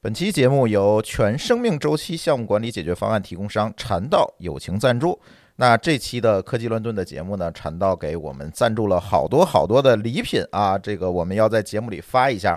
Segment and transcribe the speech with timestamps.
[0.00, 5.18] 本期节目由全生命周期项目管理解决方案提供商禅道友情赞助。
[5.56, 12.56] 那这期的科技乱炖的节目呢，禅道给我们赞助了好多好多的礼品啊，这个我们要在节目里发一下。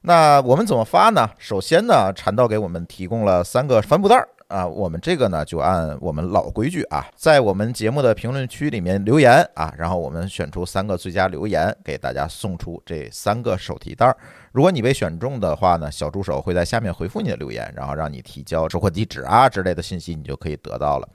[0.00, 1.30] 那我们怎么发呢？
[1.38, 14.14] 首先呢，禅道给我们提供了三个帆布袋儿啊，我们这个呢就按我们老规矩啊，在我们节目的评论区里面留言啊，然后我们选出三个最佳留言，给大家送出这三个手提袋。
[14.50, 21.08] 如果你被选中的话呢，小助手会在下面回复你的留言，然后让你提交收货地址啊之类的信息，你就可以得到了。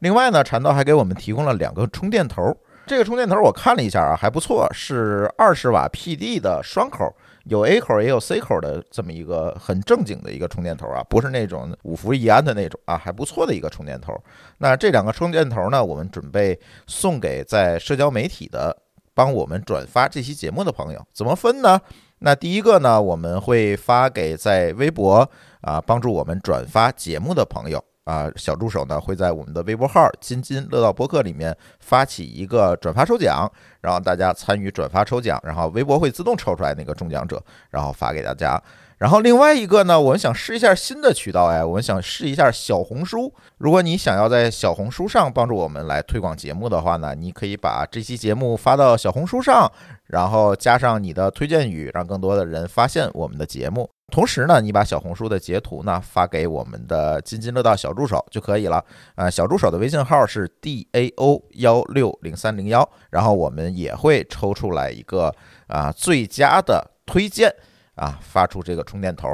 [0.00, 2.54] 另外呢，禅道还给我们提供了两个充电头，
[2.86, 7.14] 这个充电头我看了一下啊，还不错，是二十瓦 PD 的双口，
[7.44, 14.14] 有 A 口也有 C 口的这么一个很正经的一个充电头啊，不是那种五伏一安的那种啊，还不错的一个充电头。
[14.58, 18.76] 那这两个充电头呢，我们准备送给在社交媒体的
[19.14, 21.80] 帮我们转发这期节目的朋友，怎么分呢？
[22.20, 25.28] 那第一个呢，我们会发给在微博
[25.62, 33.50] 啊帮助我们转发节目的朋友啊，小助手呢会在我们的微博号“津津乐道播客”里面发起一个转发抽奖，
[33.80, 38.60] 然后大家参与转发抽奖，然后微博会自动抽出来那个中奖者，然后发给大家。
[38.98, 43.32] 然后另外一个呢，我们想试一下新的渠道哎，我们想试一下小红书。
[43.58, 49.70] 如果你想要在小红书上帮助我们来推广节目的话呢，你可以把这期节目发到小红书上，
[50.06, 53.90] 然后加上你的推荐语，让更多的人发现我们的节目。
[54.12, 58.84] 同时呢，你把小红书的截图呢发给我们的津津乐道小助手就可以了。
[59.16, 65.34] 呃，小助手的微信号是 d a o 幺六零三零幺，然后我们也会抽出来一个
[65.66, 67.52] 啊最佳的推荐。
[67.94, 69.28] 啊，发出这个充电头，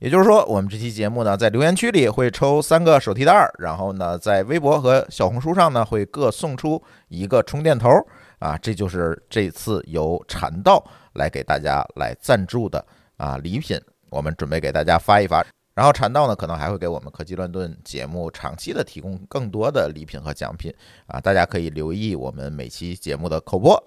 [0.00, 7.88] 也就是说，我们这期节目呢，在留言区里会抽三个手提袋，然后呢，在微博和小红书上呢，会各送出一个充电头。
[8.40, 12.84] 啊，这就是这次由禅道来给大家来赞助的
[13.16, 15.46] 啊礼品，我们准备给大家发一发。
[15.72, 20.74] 然后禅道呢，可能还会给我们科技乱炖节目长期的提供更多的礼品和奖品
[21.06, 23.82] 啊，大家可以留意我们每期节目的口播。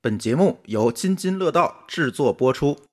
[0.00, 2.87] 本节目由津津乐道制作播出。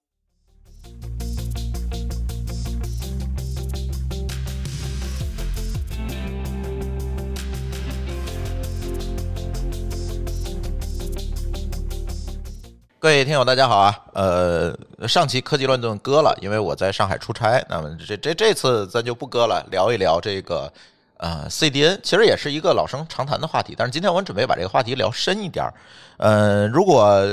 [13.05, 13.95] 各位听友，大家好啊！
[14.13, 14.75] 呃，
[15.07, 17.63] 上期科技乱炖割了，因为我在上海出差。
[17.69, 20.73] 那么这这这次咱就不割了，聊一聊这个
[21.17, 23.75] 呃 CDN，其实也是一个老生常谈的话题。
[23.77, 25.73] 但是今天我们准备把这个话题聊深一点儿。
[26.17, 27.23] 呃，如果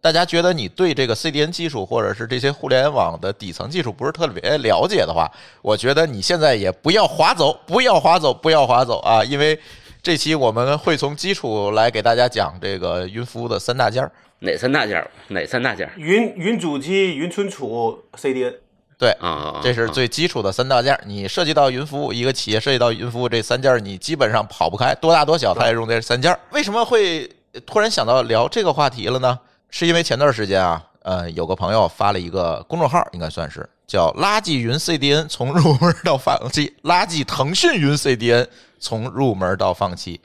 [0.00, 9.22] 大家觉得你对这个 CDN 技术或者是这些互联网的底层技术不是特别了解的话，我觉得你现在也不要划走，不要划走，不要划走啊！
[9.22, 9.60] 因为
[10.02, 14.10] 这期我们会从基础来给大家讲这个云服务的三大件儿。
[14.40, 15.10] 哪三大件儿？
[15.28, 15.92] 哪三大件儿？
[15.96, 18.54] 云云主机、云存储、CDN。
[18.98, 21.00] 对啊，这是最基础的三大件儿。
[21.06, 26.40] 你涉及到云服务，一个企业涉及到云服务这三件儿，你基本上跑不开，多大多小它也用这三件儿。
[26.50, 27.30] 为什么会
[27.64, 29.38] 突然想到聊这个话题了呢？
[29.70, 38.46] 是因为前段时间啊，呃，有个朋友发了一个公众号，应该算是叫“垃圾云 CDN 从入门到放弃”， 垃圾腾讯云 CDN
[38.78, 40.20] 从入门到放弃，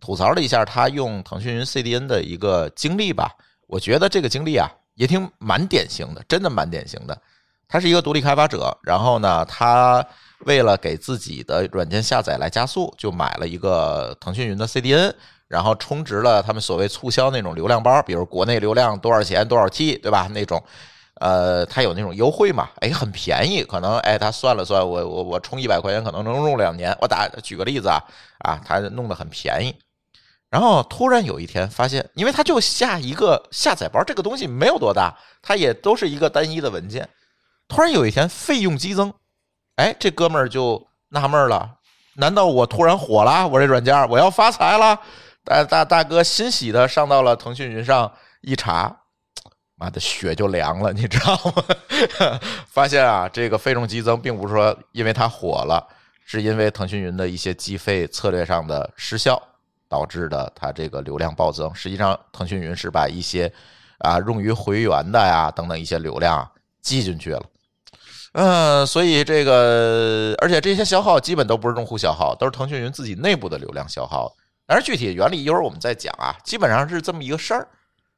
[0.00, 3.30] 吐槽了一下他用腾讯云 CDN 的一个经历吧。
[3.66, 7.16] 我觉得这个经历啊，也挺蛮典型的，真的蛮典型的。
[7.68, 10.04] 他是一个独立开发者，然后呢，他
[10.40, 15.14] 为了给自己的软件下载来加速，就买了一个腾讯云的 CDN，
[15.48, 20.28] 然后充值了他们所谓促销那种流量包，比如国内流量多少钱多少 T，对吧？
[20.34, 20.62] 那种，
[21.14, 22.68] 呃，他有那种优惠嘛？
[22.80, 26.94] 哎，很便宜，可能哎，他算了算，我我我充一百块钱可能能用两年。
[27.00, 27.98] 我打举个例子啊，
[28.40, 29.74] 啊，他弄得很便宜。
[30.52, 37.08] 然后突然有一天发现，因为他就下一个下载包，这个东西没有多大，它也都是一个单一的文件。
[37.68, 39.10] 突然有一天费用激增，
[39.76, 41.78] 哎，这哥们儿就纳闷了：
[42.16, 43.48] 难道我突然火了？
[43.48, 45.00] 我这软件我要发财了？
[45.42, 48.12] 大大大哥欣喜的上到了腾讯云上
[48.42, 48.94] 一查，
[49.76, 52.38] 妈的血就凉了，你知道吗？
[52.68, 55.88] 发现啊，这个费用激增并不是说因为它火了，
[56.26, 59.42] 是因为腾讯云的一些计费策略上的失效。
[59.92, 63.52] 导致的它这个流量暴增，实际上腾讯云是把一些
[63.98, 66.50] 啊用于回源的呀等等一些流量
[66.80, 67.42] 记进去了，
[68.32, 74.34] 嗯，所以这个而且这些消耗基本都不是用户消耗，都是腾讯云自己内部的流量消耗。
[74.66, 77.68] 但是具体原理一会儿我们再讲啊，基本上是这么一个事儿。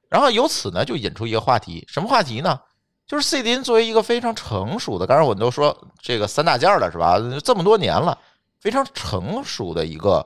[0.08, 2.60] 然后由此呢就引出一个话题，什么话题呢？
[3.04, 7.18] 就是 CDN 作为一个非常成熟的，刚才我们都说这个三大件了是吧？
[7.42, 8.16] 这么多年了，
[8.60, 10.24] 非常成熟的一个。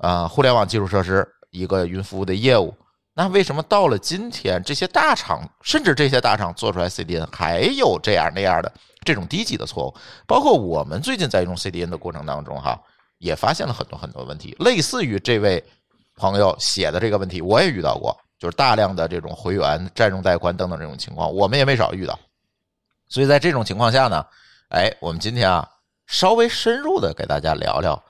[0.00, 2.74] 啊，互联网基础设施一个云服务的业务，
[3.12, 8.72] 那为什么到了今天，这些大厂甚至这些大厂做出来 CDN 还有这样那样的
[9.04, 9.94] 这种低级的错误。
[10.26, 12.80] 包括我们最近在用 CDN 的过程当中，哈，
[13.18, 15.62] 也发现了很多很多问题，类似于这位
[16.16, 22.18] 朋友写的这个问题，我也遇到过，就是大量的这种回源、占用带宽等等这种情况，我们也没少遇到。
[23.08, 24.24] 所以在这种情况下呢，
[24.70, 25.68] 哎，我们今天啊，
[26.06, 28.02] 稍微深入的给大家聊聊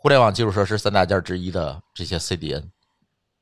[0.00, 2.62] 互联网基础设施三大件之一的这些 CDN。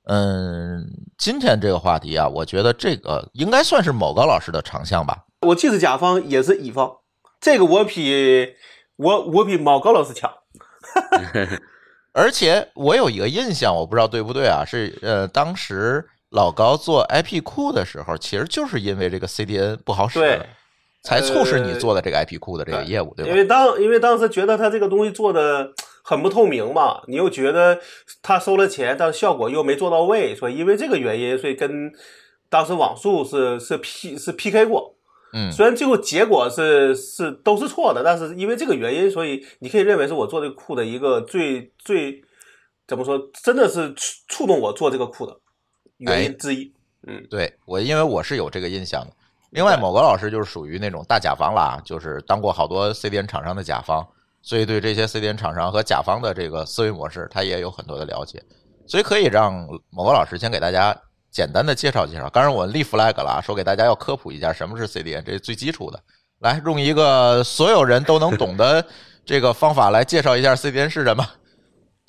[0.04, 0.86] 嗯，
[1.18, 5.26] 今天这个话题啊，我觉得这个应该算是某高老师的长项吧。
[5.42, 6.90] 我既是甲方也是乙方，
[7.38, 8.54] 这个我比
[8.96, 10.32] 我我比某高老师强。
[12.14, 14.64] 而且我有一个印象，我不知道对不对啊？
[14.64, 20.40] 是呃，当时老高做 IP 库的时候，其实就是因为这个 CDN 不好使，对，
[21.02, 23.30] 才促使你做的这个 IP 库的这个业务，对吧？
[23.30, 25.70] 因为当因为当时觉得他这个东西做的
[26.08, 27.80] 很不透明嘛，你又觉得
[28.22, 31.92] 他收了钱，但效果又没做到位，所以因为这个原因，所以跟
[32.48, 34.94] 当时网速是是 P 是 PK 过。
[35.32, 42.22] 嗯，虽然最后结果是是都是错的，但是因为这个原因，所以你可以认为是我做这个库的一个最最
[42.86, 45.36] 怎么说，真的是触触动我做这个库的
[45.96, 46.72] 原因之一。
[47.08, 49.12] 嗯，对我，因为我是有这个印象的。
[49.50, 54.06] 另外，某个老师就是属于那种大甲方啦，就是当过好多 CDN 厂商的甲方，
[54.46, 58.40] 所以对这些 CDN 厂商和甲方的这个思维模式，他也有很多的了解。
[58.86, 60.96] 所以可以让某个老师先给大家
[61.32, 62.30] 简单的介绍介绍。
[62.30, 66.00] 当然，我立 flag 了，说给大家要科普一下什么是 CDN，这是最基础的。
[66.38, 68.86] 来，用一个所有人都能懂的
[69.24, 71.26] 这个方法来介绍一下 CDN 是什么。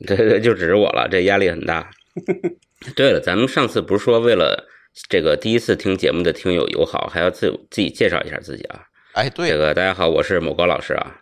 [0.06, 1.90] 对对，就指着我了，这压力很大。
[2.96, 4.68] 对了，咱们上次不是说为了
[5.10, 8.82] 这个第一次听节目的听友友好，还要自自己介绍一下自己啊？
[9.14, 11.16] 哎，对这个大家好，我是某高老师啊，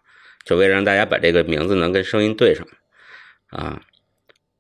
[0.45, 2.65] 就为了让大家把这个名字能跟声音对上
[3.47, 3.81] 啊。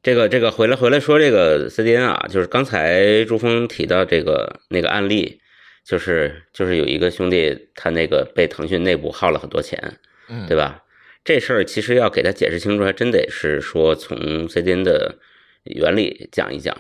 [0.03, 5.39] 这个这个回来回来说这个 CDN 啊，就是刚才朱峰提到这个那个案例，
[5.83, 9.97] 就是就是有一个兄弟他那个被腾讯内部耗了很多钱，
[10.29, 10.83] 嗯，对吧？
[11.23, 15.17] 这事儿其实要给他解释清楚，还真得是说从 CDN 的
[15.63, 16.77] 原理讲一讲。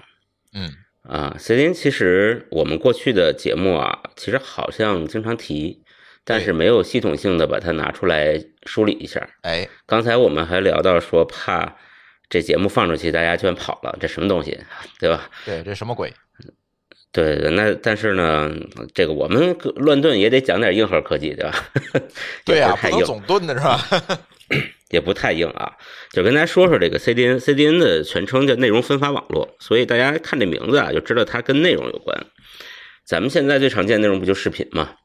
[0.53, 0.71] 嗯
[1.01, 5.81] 啊，CDN 其实我们过去的节目啊，其实好像经常提，
[6.25, 9.29] 但是没有系统性的把它拿出来梳理一下。
[9.43, 11.77] 哎，刚才我们还聊到说，怕
[12.27, 14.59] 这节目放出去，大家居然跑了，这什么东西，
[14.99, 15.29] 对吧？
[15.45, 16.11] 对，这什么鬼？
[17.11, 18.51] 对，那但是呢，
[18.93, 21.65] 这个我们乱炖也得讲点硬核科技，对吧？
[22.43, 22.95] 对呀、也不太硬。
[22.95, 23.79] 不能总炖的是吧？
[24.91, 25.73] 也不太硬啊，
[26.11, 27.39] 就跟大家说说这个 CDN。
[27.39, 32.25] CDN 的全称叫内容分发网络，所以大家看这名字啊，就知道它跟内容有关。
[33.05, 34.95] 咱们现在最常见的内容不就视频吗？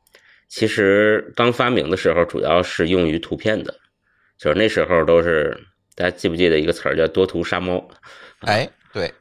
[0.50, 3.76] 其实刚发明的时候，主要是用于图片的，
[4.36, 5.56] 就是那时候都是
[5.94, 7.88] 大家记不记得一个词儿叫多图杀猫？
[8.40, 9.14] 哎，对，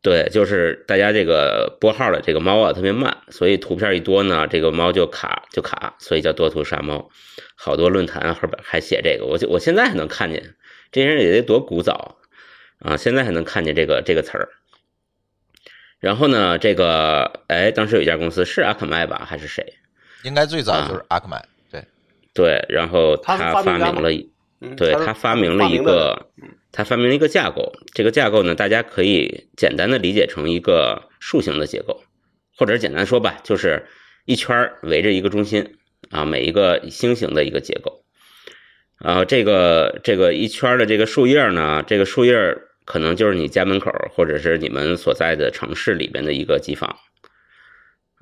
[0.00, 7.10] 对，就是大家这个拨号的这个猫啊特别慢，所以图片一多呢，这个猫就卡就卡，所以叫多图杀猫。
[7.56, 10.54] 好多论坛后边还写这个，我就我现在还能看见，
[10.92, 12.18] 这些人也得多古早
[12.78, 14.50] 啊，现在还能看见这个这个词儿。
[15.98, 19.78] 然后呢，这个哎，当时有一家公司是阿肯麦吧，还是谁？
[20.22, 21.42] 应该最早就是阿克曼。
[21.70, 21.84] 对，
[22.34, 24.10] 对，然后他发明了
[24.76, 26.28] 对他发明了一个，
[26.70, 27.72] 他发明了一个架构。
[27.92, 32.02] 这个架构呢，大家可以简单的理解成一个树形的结构，
[32.56, 33.86] 或者简单说吧，就是
[34.24, 35.76] 一圈围着一个中心
[36.10, 38.04] 啊，每一个星形的一个结构。
[38.98, 46.96] 然后这个这个一圈的这个树叶呢，这个树叶可能就是你家门口或者是你们所在的城市里边的一个机房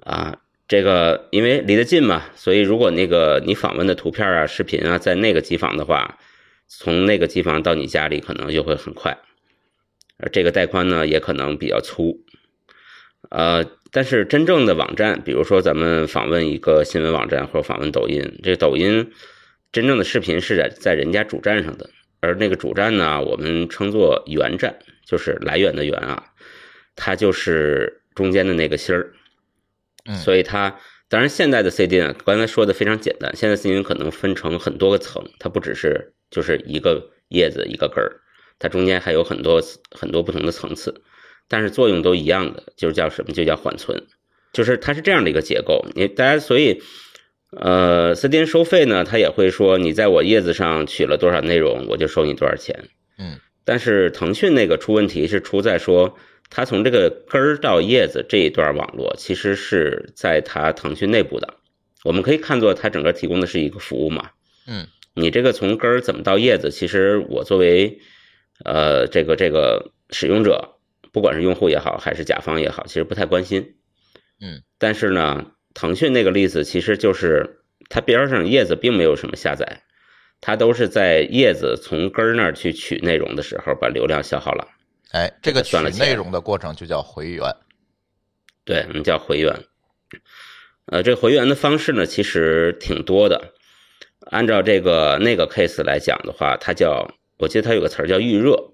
[0.05, 0.39] 啊。
[0.71, 6.21] 这个因为离得近嘛，所以如果那个你访问的图片啊、视频啊，在那个机房的话，
[6.69, 9.19] 从那个机房到你家里可能就会很快，
[10.19, 12.21] 而这个带宽呢也可能比较粗，
[13.31, 19.11] 呃，但是真正的网站，比如说咱们访问一个新闻网站或者访问抖音，这抖音
[19.73, 26.27] 真正的视频是在在人家主站上的，而那个主站呢，我们称作源站，就是来源的源啊，
[26.95, 29.13] 它就是中间的那个芯儿。
[30.11, 30.77] 嗯所以它
[31.09, 38.21] 当然现在的 CDN 刚才说的非常简单，现在 CDN 可能分成很多个层，它不只是就是一个叶子一个根儿，
[38.59, 41.03] 它中间还有很多很多不同的层次，
[41.49, 43.33] 但是作用都一样的，就是叫什么？
[43.33, 44.07] 就叫缓存，
[44.53, 45.85] 就是它是这样的一个结构。
[45.95, 46.83] 你大家所以
[47.57, 52.89] 呃 CDN 收费呢，它也会说你在我叶子上取了多少内容，我就收你多少钱。
[53.19, 56.17] 嗯，但是腾讯那个出问题是出在说。
[56.51, 61.55] 它从这个根儿到叶子这一段网络，其实是在它腾讯内部的，
[62.05, 64.31] 我们可以看作它整个提供的是一个服务嘛。
[64.67, 68.01] 嗯，你这个从根儿怎么到叶子，其实我作为
[68.65, 70.77] 呃这个这个使用者，
[71.13, 73.77] 不管是用户也好，还是甲方也好，其实不太关心。
[74.41, 79.83] 嗯，但是呢，腾讯那个例子其实就是它边上叶子并没有什么下载，
[80.41, 84.67] 它都是在叶子从根儿那儿去取内容的时候把流量消耗了。
[85.13, 87.45] 哎，这个取内容的过程就叫回源。
[88.65, 89.65] 对，我们叫回源。
[90.87, 93.53] 呃，这回源的方式呢，其实挺多的。
[94.31, 98.73] 按照这个那个 case 来讲的话，它叫，我记得它有个词儿叫预热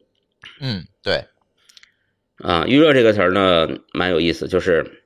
[0.60, 1.24] 嗯，对，
[2.38, 2.64] 啊。
[2.66, 5.04] 预热这个词儿呢，蛮有意思，就是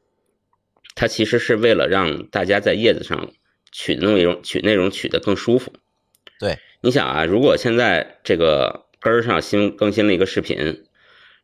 [0.94, 3.32] 它其实是为了让大家在叶子上
[3.70, 5.72] 取的内容取内容取得更舒服。
[6.40, 10.84] 对，你想啊，如果现在这个根儿上新更新了一个视频，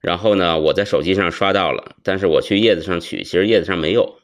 [0.00, 4.20] 然后呢，我在手机上刷到了，但是我去叶子上取，其实叶子上没有。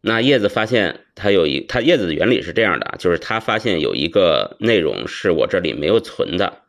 [0.00, 6.62] 那叶子发现它有一，它叶子的原理是这样的啊，就是它发现有一个内容是我这里没有存的，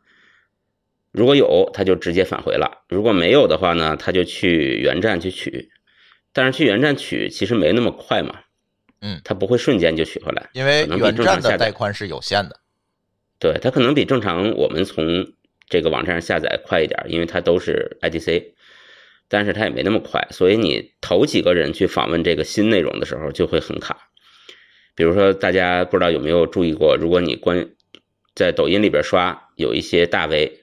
[1.12, 5.70] 如果有，它就直接返回了；如果没有的话呢，它就去原站去取。
[6.34, 8.40] 但是去原站取其实没那么快嘛，
[9.00, 12.58] 嗯，它不会瞬间就取回来，因为原站的带宽是有限的。
[13.38, 15.32] 对，它可能比正常我们从
[15.72, 18.52] 这个网站上下载快一点，因为它都是 IDC，
[19.28, 24.10] 但是它也没那么快，所以你头几个人去访问这个新内容的时候就会很卡。
[24.94, 27.70] 比如说，大家不知道有没有注意过，如果你关
[28.34, 30.60] 在抖音里边刷，有一些大 V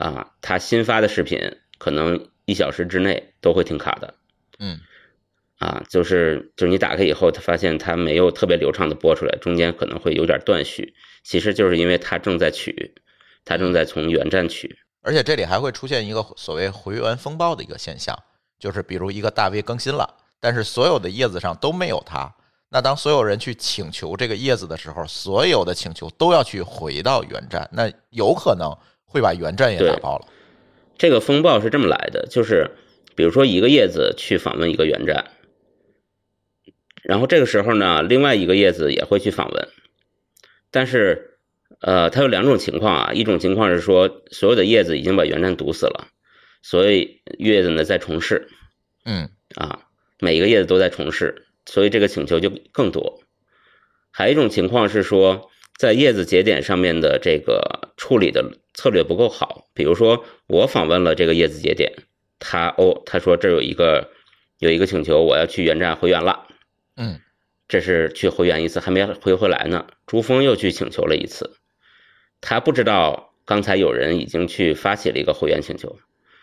[0.00, 1.38] 啊，他新发的视频
[1.78, 4.14] 可能一小时之内都会挺卡的。
[4.58, 4.80] 嗯，
[5.58, 12.94] 啊，就是就是你打开以后，他发现它没有特别流畅的播出来，中间可能会有点断续，其实就是因为他正在取，
[13.44, 14.78] 它正在从原站取。
[15.00, 18.16] 而且这里还会出现一个所谓回源风暴的一个现象，
[18.58, 22.32] 就是比如一个大 V 更新了，但是所有的叶子上都没有它。
[22.68, 30.26] 那当所有人去请求这个叶子的时候，所有的请求都要去回到原站，那有可能会把原站也打爆了。
[30.96, 32.70] 这个风暴是这么来的，就是
[33.14, 35.32] 比如说一个叶子去访问一个原站，
[37.02, 39.68] 然后这个时候呢，另外一个叶子也会去访问，
[40.70, 41.31] 但是
[41.80, 46.08] 呃，它有两种情况啊，一种情况是说所有的叶子已经把原站堵死了，
[46.62, 48.48] 所以叶子呢在重试
[49.04, 49.80] 嗯啊，
[50.20, 53.20] 每一个叶子都在重试，所以这个请求就更多。
[54.10, 61.92] 还有一种情况是说，在叶子节点上面的这个处理的策略不够好，比如说我访问了这个叶子节点，
[62.38, 64.10] 他哦，他说这有一个
[64.58, 66.46] 有一个请求，我要去原站回原了，
[66.96, 67.20] 嗯
[67.68, 69.86] 这是去回原一次，还没回回来呢。
[70.06, 71.56] 朱峰又去请求了一次，
[72.42, 75.98] 他不知道刚才有人已经去发起了一个会员请求，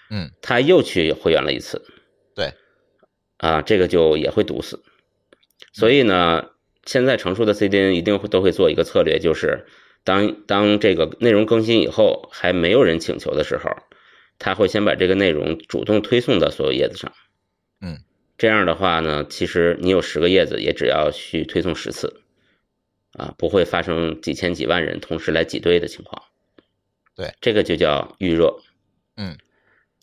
[0.10, 1.86] 嗯，他又去会员了一次，
[2.34, 2.54] 对，
[3.38, 4.82] 啊，这个就也会堵死。
[5.72, 6.50] 所以呢，
[6.86, 9.68] 现在成熟的 CDN 一定会都会做一个策略，就是
[10.04, 13.70] 当当这个内容更新以后，还没有人请求的时候，
[14.40, 17.12] 他会先把这个内容主动推送到所有叶子上。
[17.82, 18.00] 嗯，
[18.38, 22.22] 这样的话呢，其实你有十个叶子，也只要去推送十次，
[23.20, 26.24] 啊，不会发生几千几万人同时来挤兑的情况。
[27.16, 28.62] 对，这个就叫预热。
[29.18, 29.38] 嗯，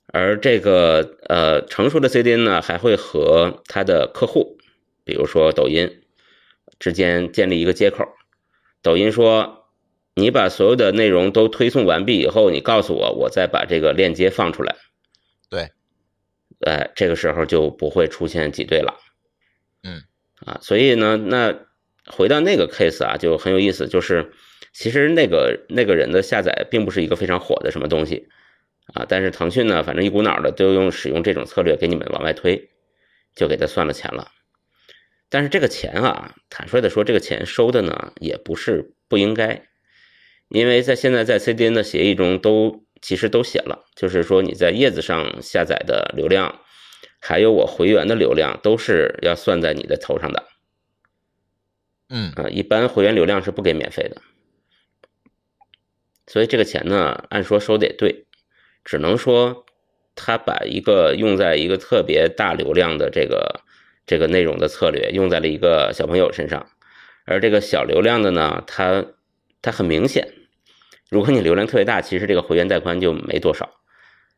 [0.08, 4.58] 而这个呃成熟的 CDN 呢，还会和它的客户，
[5.02, 6.02] 比如说抖音
[6.78, 8.04] 之间建立一个接口。
[8.82, 9.66] 抖音说，
[10.14, 14.76] 你把所有的内容都推送完毕以后，你告诉我，我再把这个链接放出来。
[15.48, 15.70] 对，
[16.60, 19.00] 哎，这个时候就不会出现挤兑了。
[19.82, 20.02] 嗯，
[20.44, 21.65] 啊，所以呢，那
[22.06, 24.32] 回到那个 case 啊，就很有意思，就是
[24.72, 28.28] 其实那个那个人的下载并不是一个非常火的什么东西
[28.94, 32.70] 啊，但是腾讯呢，反正一股脑的都用使用这种策略给你们往外推，
[33.34, 34.30] 就给他算了钱了。
[35.28, 39.66] 但是这个钱啊，坦率的说，这个钱收的呢，也不是不应该，
[40.48, 46.60] 因为在现在在 CDN 的协议中都其实都写了，就是说你在叶子上下载的流量，
[47.20, 50.44] 还有我回源的流量，都是要算在你的头上的。
[52.08, 54.22] 嗯啊，一般会员流量是不给免费的，
[56.26, 58.26] 所以这个钱呢，按说收的也对，
[58.84, 59.66] 只能说
[60.14, 63.60] 他把一个用在一个特别大流量的这个
[64.06, 66.68] 这个内容的策略用在了一个小朋友身上，
[67.24, 69.04] 而这个小流量的呢，它
[69.60, 70.32] 它很明显，
[71.10, 73.68] 如果你流量特别大，其实这个会员带宽就没多少，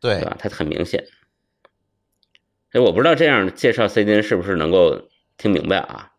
[0.01, 0.37] 对对吧？
[0.39, 1.05] 它很明显。
[2.73, 6.13] 所以我不知道这样介绍 CDN 是不是能够听明白啊？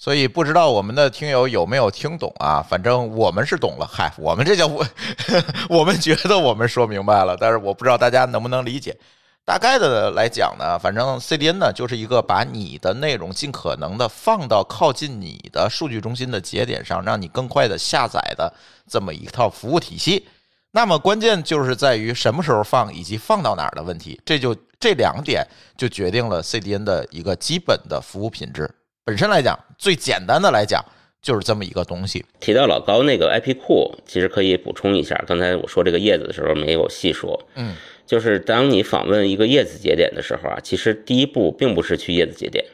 [0.00, 2.64] 所以不知道我们的听友有没有听懂啊？
[2.66, 3.86] 反正我们是懂了。
[3.86, 4.82] 嗨，我们这叫我，
[5.68, 8.96] 我们觉得我们说明白了，但是我不知道大家能不能理解。
[9.44, 18.50] 大概的来讲呢，反正 CDN 呢就是一个把你的内容尽可能的放到靠近你的数据中心的节点上，让你更快的下载的
[18.88, 20.26] 这么一套服务体系。
[20.70, 28.74] 那么关键就是在于什么时候放以及放到哪儿的问题，这就这两点就决定了 CDN 的一个基本的服务品质。
[29.10, 30.80] 本身来讲，最简单的来讲，
[31.20, 32.24] 就是这么一个东西。
[32.38, 37.74] 提到老高那个 IP 库，其实可以补充一下，刚才我说这个叶子的时候没有细说，嗯，
[38.06, 42.64] 就是当你访问一个叶子节点的时候啊，其实第一步并不是去叶子节点，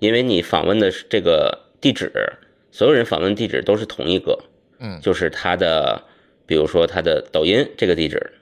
[0.00, 2.12] 因为你访问的是这个地址，
[2.70, 4.38] 所有人访问地址都是同一个，
[4.80, 6.04] 嗯就是他的，
[6.44, 8.34] 比如说他的抖音这个地址，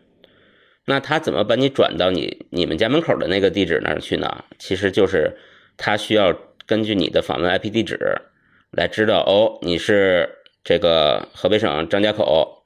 [0.87, 4.45] 那他怎么把你转到你你们家门口的那个地址那儿去呢？
[4.59, 5.39] 其实就是
[5.77, 6.37] 他需要
[6.69, 7.99] 根据你的访问 IP 地址
[8.71, 10.29] 来知道，哦，你是
[10.63, 12.63] 这个河北省张家口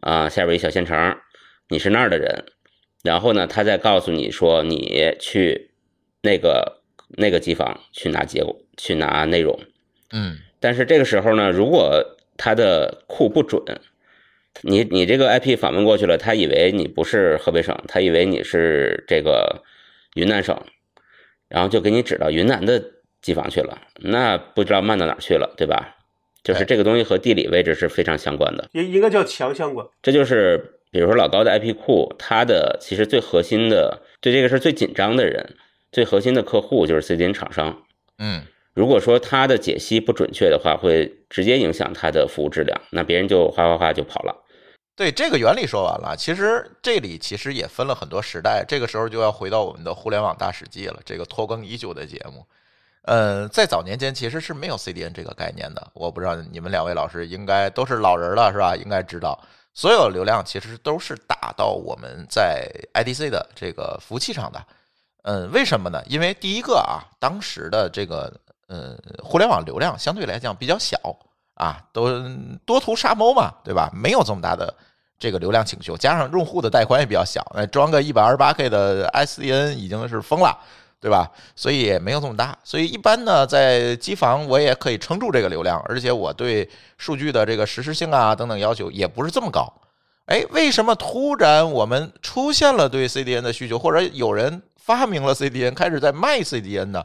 [0.00, 1.16] 啊下边一小县城，
[1.68, 2.44] 你是那儿的人，
[3.04, 5.70] 然后呢，他再告诉你说你去
[6.22, 6.82] 那个
[7.16, 9.56] 那个机房去拿结果，去拿内容。
[10.10, 13.62] 嗯但是这个时候呢，如果他的库不准，
[14.62, 19.62] 你你这个 IP 访问过去了，他以为你不是河北省，他以为你是这个
[20.14, 20.60] 云南省，
[21.48, 22.82] 然后就给你指到云南的
[23.26, 25.96] 机房去了，那不知道慢到哪儿去了，对吧？
[26.44, 28.68] 就是这个东西和地理位置是非常相关的。
[28.70, 29.84] 应应该叫强相关。
[30.00, 35.56] 这就是比如说老高的 IP 库，它的其实最核心的对这个事最紧张的人，
[35.90, 37.82] 最核心的客户就是 CDN 厂商。
[38.18, 38.42] 嗯
[38.74, 44.44] 如果说他的解析不准确的话，会直接影响他的服务质量，那别人就哗哗哗就跑了。
[44.94, 52.46] 对这个原理说完了，其实这里其实也分了很多时代，这个时候就要回到我们的互联网大史记了，这个拖更已久的节目。
[53.06, 58.74] 呃，在早年间其实是没有 CDN 这个概念的，我不知道你们两位老师应该都是老人了是吧？
[58.76, 59.38] 应该知道，
[59.72, 64.60] 所有流量其实都是打到我们在 IDC 的这个服务器上的。
[65.22, 66.02] 嗯，为什么呢？
[66.06, 68.32] 因为第一个啊，当时的这个
[68.68, 70.98] 呃互联网流量相对来讲比较小
[71.54, 72.08] 啊，都
[72.64, 73.88] 多图杀猫嘛，对吧？
[73.94, 74.74] 没有这么大的
[75.18, 80.58] 这个流量请求，加上用户的带宽也比较小，那装个一百二十八 K 的 SDN 已经是疯了，
[81.06, 81.30] 对吧？
[81.54, 82.58] 所以也没有这么大。
[82.64, 89.72] 所以一般呢，在机房我也可以撑住这个流量，而且我对数据的这个实时性啊等等要求也不是这么高。
[90.24, 97.04] 哎，为什么突然我们出现了对 CDN 的需求，或者有人发明了 CDN，开始在卖 CDN 呢？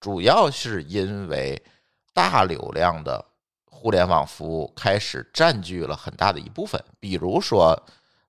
[0.00, 1.62] 主要是因为
[2.14, 3.22] 大流量的
[3.66, 6.82] 互联网服务开始占据了很大的一部分。
[6.98, 7.78] 比如说，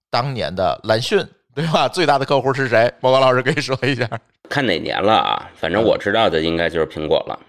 [0.10, 1.88] 当年的蓝讯，对吧？
[1.88, 2.94] 最大的客户是谁？
[3.00, 4.10] 莫高老师可以说一下。
[4.50, 5.52] 看哪年了啊？
[5.56, 7.40] 反正我知道的应该就是苹果了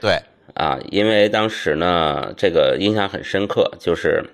[0.00, 0.20] 对，
[0.54, 4.24] 啊，因为当时呢，这个印象很深刻，就是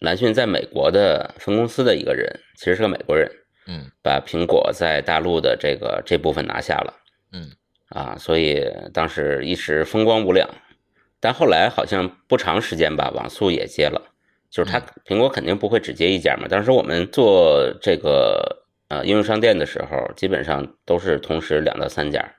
[0.00, 3.30] 蓝讯在美国的分公司的一个人，其实是个美国人，
[3.66, 6.94] 嗯把苹果在大陆的这个这部分拿下了。
[7.32, 7.50] 嗯
[7.90, 10.48] 啊，所以当时一时风光无两，
[11.20, 14.00] 但后来好像不长时间吧，网速也接了，
[14.50, 16.46] 就是它苹果肯定不会只接一家嘛。
[16.48, 22.34] 当时我们做这个呃应用商店的时候，基本上都是同时两到三家，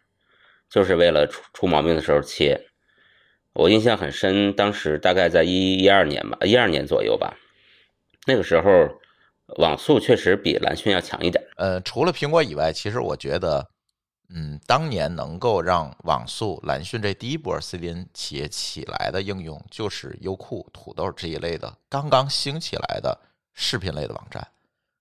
[0.69, 2.65] 就是为了出出毛病的时候切。
[3.53, 7.35] 我印象很深，当时大概在一一二年吧，一二年左右吧，
[8.25, 8.71] 那个时候
[9.57, 11.43] 网速确实比蓝讯要强一点。
[11.57, 13.67] 呃，除了苹果以外，其实我觉得，
[14.29, 23.19] 嗯，当年能够让网速、蓝讯这第一波 CDN 企业起来的应用，就是优酷、土豆这一类的刚刚兴起来的
[23.53, 24.47] 视频类的网站。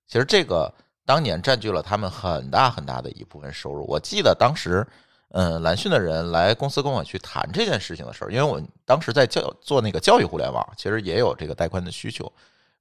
[0.08, 0.72] 其实这个
[1.08, 3.82] 当年占据了他们很大很大的一部分收入。
[3.88, 4.86] 我记得当时，
[5.30, 12.30] 嗯，蓝讯的人来公司跟我去谈这件事情的时候，因为我当时在教做那个教育互联网，其实也有这个带宽的需求。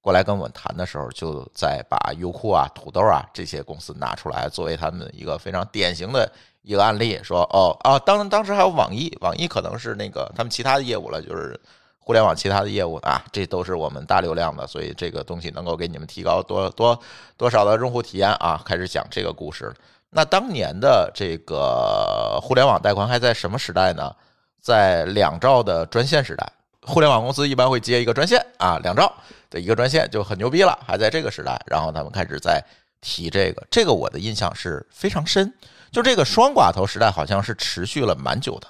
[0.02, 6.30] 过来跟我谈的时候，就在把优酷啊、土豆啊这些公司拿出来，作为他们一个非常典型的
[6.64, 11.58] 一个案例，说哦啊，当当时还有网易，网易可能是那个他们其他的业务了，就是
[12.08, 16.98] 互联网其他的业务啊，这都是我们大流量的，所以这个东西能够给你们提高多多
[17.36, 19.76] 多少的用户体验啊，开始讲这个故事。
[20.12, 24.16] 那当年的这个互联网带宽还在什么时代呢？
[24.62, 26.50] 在两兆的专线时代，
[26.84, 29.14] 互联网公司一般会接一个专线啊，两兆
[29.50, 32.64] 的一个专线就很牛逼了，还在这个时代，然后他们开始在
[33.02, 35.54] 提这个，这个我的印象是非常深。
[35.92, 38.68] 就这个双寡头时代，好像是持续了蛮久的。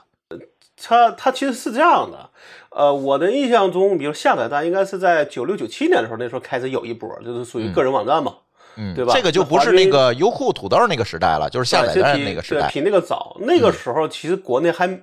[0.82, 2.30] 它它其实是这样的，
[2.70, 8.36] 呃，我的印象中，比如下载站应该是在九六九七年的时候，那时候开始有一波，就是属于个人网站嘛，
[8.76, 12.70] 嗯，对吧这个就不是那个优酷、土豆那个时代了，就是下载站对比那个时代。
[12.72, 13.38] 比那个早。
[13.42, 15.02] 那个时候其实国内还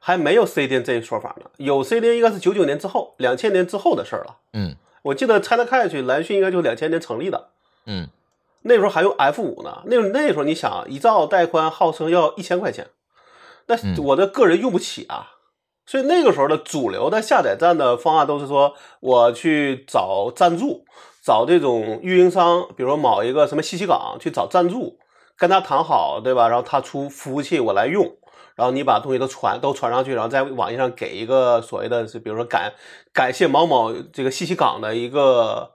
[0.00, 4.36] 还没有 CDN 这一说法呢，有 CDN 应该是九九年之后、两千年之后的事儿了。
[4.52, 7.48] 嗯我记得拆得开去，蓝讯应该就两千年成立的，
[7.84, 8.08] 嗯
[8.62, 9.82] 那时候还用 F 五呢。
[9.84, 12.86] 那那时候你想，一兆带宽号称要一千块钱，
[13.66, 15.30] 那嗯我的个人用不起啊。
[15.86, 20.86] 所以那个时候的主流的下载站的方案都是说，我去找赞助，
[21.22, 24.98] 找这种运营商，比如说某一个什么信息港去找赞助，
[25.36, 26.48] 跟他谈好，对吧？
[26.48, 28.16] 然后他出服务器我来用，
[28.56, 32.72] 然后你把东西都传都传上去，然后在网页上给一个所谓的是，比如说感
[33.12, 35.72] 感谢某某这个信息港的一个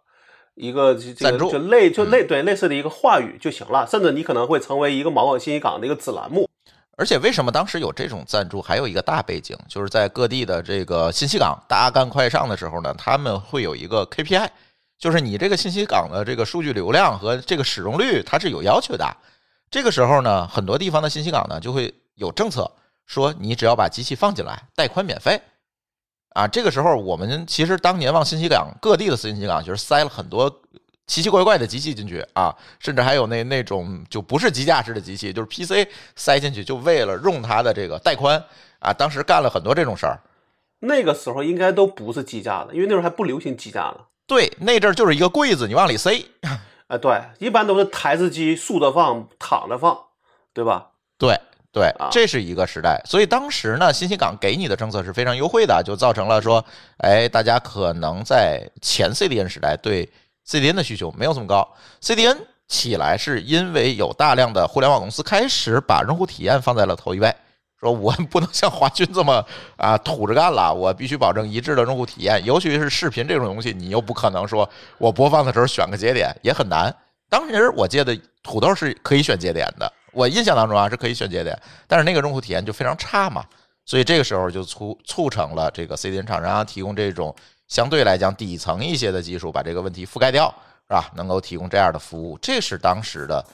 [0.55, 6.48] 一个这赞助个就类就类对类似的一个话语就行了，甚至你可能会成为一个某某信息港的一个子栏目。
[6.99, 14.49] 而且为什么当时有这种赞助，还有一个大背景，就是在各地的这个信息港大干快上的时候呢，他们会有一个 KPI，
[14.97, 19.15] 就是你这个信息港的这个数据流量和这个使用率，它是有要求的。
[19.71, 22.69] 这个时候呢，很多地方的信息港呢就会有政策，
[23.05, 25.41] 说你只要把机器放进来，带宽免费。
[26.35, 30.53] 啊，这个时候我们其实当年往信息港各地的信息港就是塞了很多
[31.09, 38.41] 奇奇怪怪的机器进去啊，甚至还有那那种就不是机架式的机器，就是 PC 塞进去，就为了用它的这个带宽
[38.77, 38.93] 啊。
[38.93, 40.19] 当时干了很多这种事儿。
[40.81, 43.97] 那个时候应该都不是机架的，因为那时候还不流行机架呢。
[44.27, 46.23] 对，那阵儿就是一个柜子，你往里塞。
[46.87, 49.97] 啊，对，一般都是台式机竖着放，躺着放，
[50.53, 50.91] 对吧？
[51.17, 51.35] 对
[51.71, 53.01] 对啊，这是一个时代。
[53.05, 56.63] 所以当时呢，信息港给你的政策是非常优惠的，就造成了说，
[56.99, 60.09] 哎，大家可能在前 CDN 时代对
[60.49, 61.67] CDN 的需求没有这么高。
[62.01, 67.31] CDN 起来是因为有大量的互联网公司开始把用户体验放在了头一位，
[67.79, 69.45] 说我不能像华军这么
[69.77, 76.93] 啊土着干了，我必须保证一致的用户体验，尤其是视频这种东西，你又不可能说我播放的时候选个节点也很难。
[77.29, 81.55] 当时我记得土豆是可以选节点的，我印象当中啊是可以选节点，
[81.87, 83.45] 但是那个用户体验就非常差嘛，
[83.85, 87.35] 所以这个时候就促促成了这个 CDN 厂商提供这种
[87.69, 90.53] 相对来讲底层一些的技术，把这个问题覆盖掉，
[90.87, 91.09] 是吧？
[91.15, 93.45] 能够提供这样的服务，这是当时的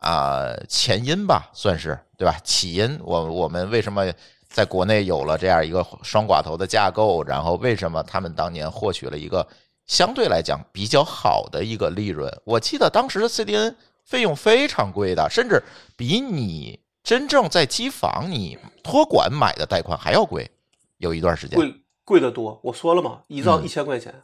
[0.00, 2.38] 啊、前因吧，算是对吧？
[2.44, 4.04] 起因，我我们为什么
[4.50, 9.46] 在国内有了这样一个双寡头的架构，然后为什么他们当年获取了一个
[9.86, 12.30] 相对来讲比较好的一个利润？
[12.44, 13.74] 我记得当时的 CDN
[14.04, 15.62] 费用非常贵的，甚至
[15.96, 20.50] 比你真正在机房你托管买的带宽还要贵，
[20.98, 21.58] 有一段时间
[22.04, 22.60] 贵得多。
[22.62, 24.14] 我说了嘛，一兆嗯一千块钱。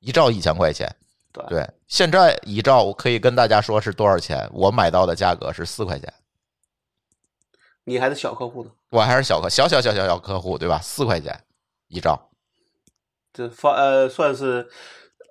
[0.00, 0.88] 一兆一千块钱。
[1.30, 4.48] 对对，现在一兆我可以跟大家说是多少钱？
[4.52, 6.12] 我买到的价格是四块钱，
[7.84, 10.78] 你还是小客户呢，我还是小客小小小小小客户，对吧？
[10.82, 11.38] 四块钱
[11.88, 12.30] 一兆，
[13.32, 14.66] 这发呃算是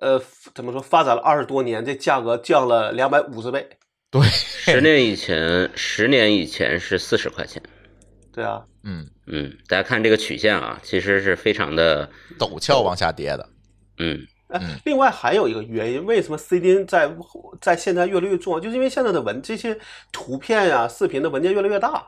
[0.00, 0.22] 呃
[0.54, 3.68] 怎么说发展了二十多年，这价格降了两百五十倍。
[4.08, 7.60] 对，十年以前，十年以前是四十块钱。
[8.32, 13.48] 对啊，嗯，嗯，大家看这个曲线啊，其实是非常的，陡峭往下跌的，
[13.98, 14.26] 嗯，
[14.84, 17.10] 另外还有一个原因，为什么 CDN 在
[17.60, 19.78] 在现在越来越重要，就是因为现在的文这些
[20.10, 22.02] 图片呀、视频的文件越来越大，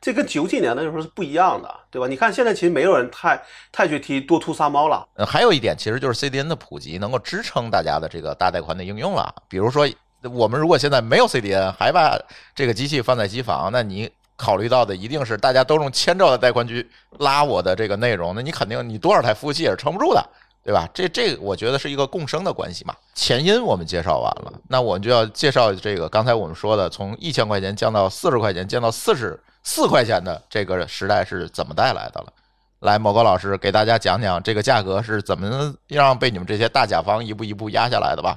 [0.00, 2.08] 这跟九几年的时候是不一样的，对吧？
[2.08, 9.34] 你看现在其实没有人太太去提多图杀猫了，呃，还有一点，其实就是 CDN 的普及能够支撑大家的这个大带宽的应用了。
[9.48, 9.86] 比如说，
[10.32, 12.18] 我们如果现在没有 CDN，还把
[12.54, 14.10] 这个机器放在机房，那你
[14.42, 20.28] 考虑到的一定是大家都用千兆的带宽去拉我的这个内容，那你肯定你多少台服务器也是撑不住的，
[20.64, 20.88] 对吧？
[20.92, 22.92] 这这我觉得是一个共生的关系嘛。
[23.14, 32.32] 前因我们介绍完了，那我们就要介绍这个刚才我们说的从一千块钱降到四十块钱，降到四十四块钱的这个时代是怎么带来的了。
[32.80, 38.36] 来，某高老师给大家讲讲这个价格是怎么让被你们这些大甲方一步一步压下来的吧？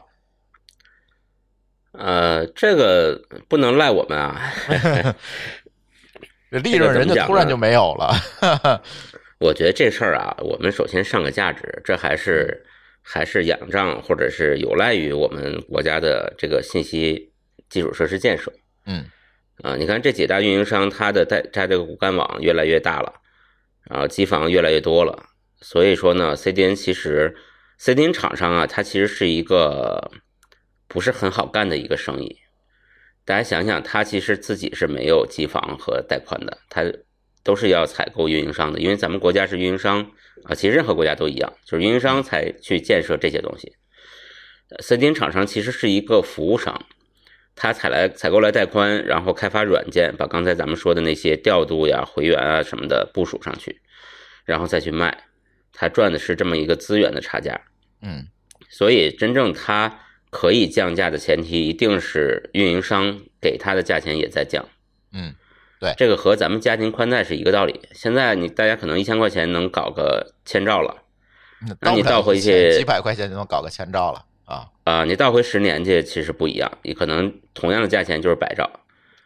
[1.98, 4.36] 呃，这个不能赖我们啊，
[6.56, 8.82] 这利润人家突然就没有了。
[9.40, 12.66] 我觉得这事儿啊，我们首先上个价值，这还是
[13.02, 17.30] 还是仰仗或者是有赖于我们国家的这个信息
[17.68, 18.54] 基础设施建设。
[18.86, 19.04] 嗯
[19.62, 23.12] 啊，你看这几大运营商，它的在它这个骨干网越来越大了，
[23.84, 25.22] 然后机房越来越多了，
[25.60, 27.36] 所以说呢，CDN 其实
[27.78, 30.12] CDN 厂商啊，它其实是一个
[30.88, 32.38] 不是很好干的一个生意。
[33.26, 36.84] 大家想想，他其实自己是没有机房和带宽的，他
[37.44, 40.12] 都是要采购运营商的，因为咱们国家是运营商
[40.44, 43.74] 啊，其实任何国家都一样，就是运营商才去建设这些东西。
[44.70, 46.86] 呃 CDN 厂商其实是一个服务商。
[47.58, 53.80] 他采来采购来带宽，然后开发软件，把刚才咱们说的那些调度呀、回源啊什么的部署上去，
[54.44, 55.26] 然后再去卖，
[55.72, 57.62] 他赚的是这么一个资源的差价。
[58.02, 58.28] 嗯
[58.70, 60.02] 所以，真正他
[60.38, 64.68] 可以降价的前提，一定是运营商给他的价钱也在降。
[65.14, 65.34] 嗯，
[65.80, 67.80] 对这个和咱们家庭宽带是一个道理。
[67.94, 71.04] 现在你大家可能一千块钱能搞个千兆了
[71.80, 74.68] 那你倒回去几百块钱就能搞个千兆了啊！
[74.84, 78.70] 啊、你倒回十年去，其实不一样，你可能同样的价钱就是百兆。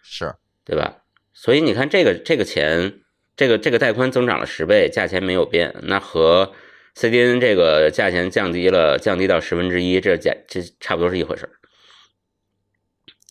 [0.03, 0.97] 是，对吧？
[1.33, 2.99] 所以你看这个这个钱，
[3.35, 6.53] 这个这个带宽增长了十倍，价钱没有变，那和
[6.95, 11.49] CDN 这个价钱降低了，降低到十分之一，这价这差不多是一回事。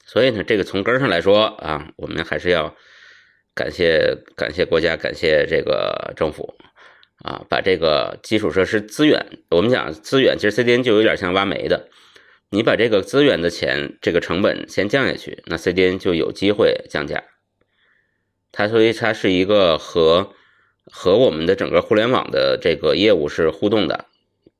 [0.06, 2.74] 所以呢，这个从根上来说啊，我们还是要
[3.54, 6.54] 感谢感谢国家，感谢这个政府
[7.22, 11.90] 啊，把这个基础设施资源，我们讲资源，其实 CDN 就有点像挖煤的，
[12.48, 17.24] 你把这个资源的钱，这个成本先降下去，那 CDN 就有机会降价。
[18.50, 20.32] 它所以它是一个和
[20.90, 24.06] 和我们的整个互联网的这个业务是互动的。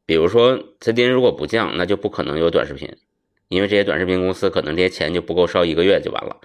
[0.07, 2.97] 比如说 CDN 如果不降，那就不可能有短视频，
[3.49, 6.37] 因为这些短视频公司可能这些钱就不够烧一个月就完了。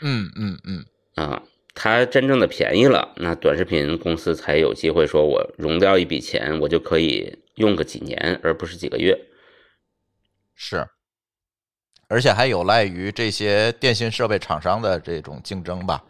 [0.00, 0.84] 嗯嗯嗯
[1.16, 1.42] 啊，
[1.74, 9.18] 它真正的便宜了，那短视频公司才有机会说，我融掉一笔钱，我就可以用个几年，而不是几个月。
[10.54, 10.86] 是，
[12.08, 16.04] 而且还有赖于这些电信设备厂商的这种竞争吧。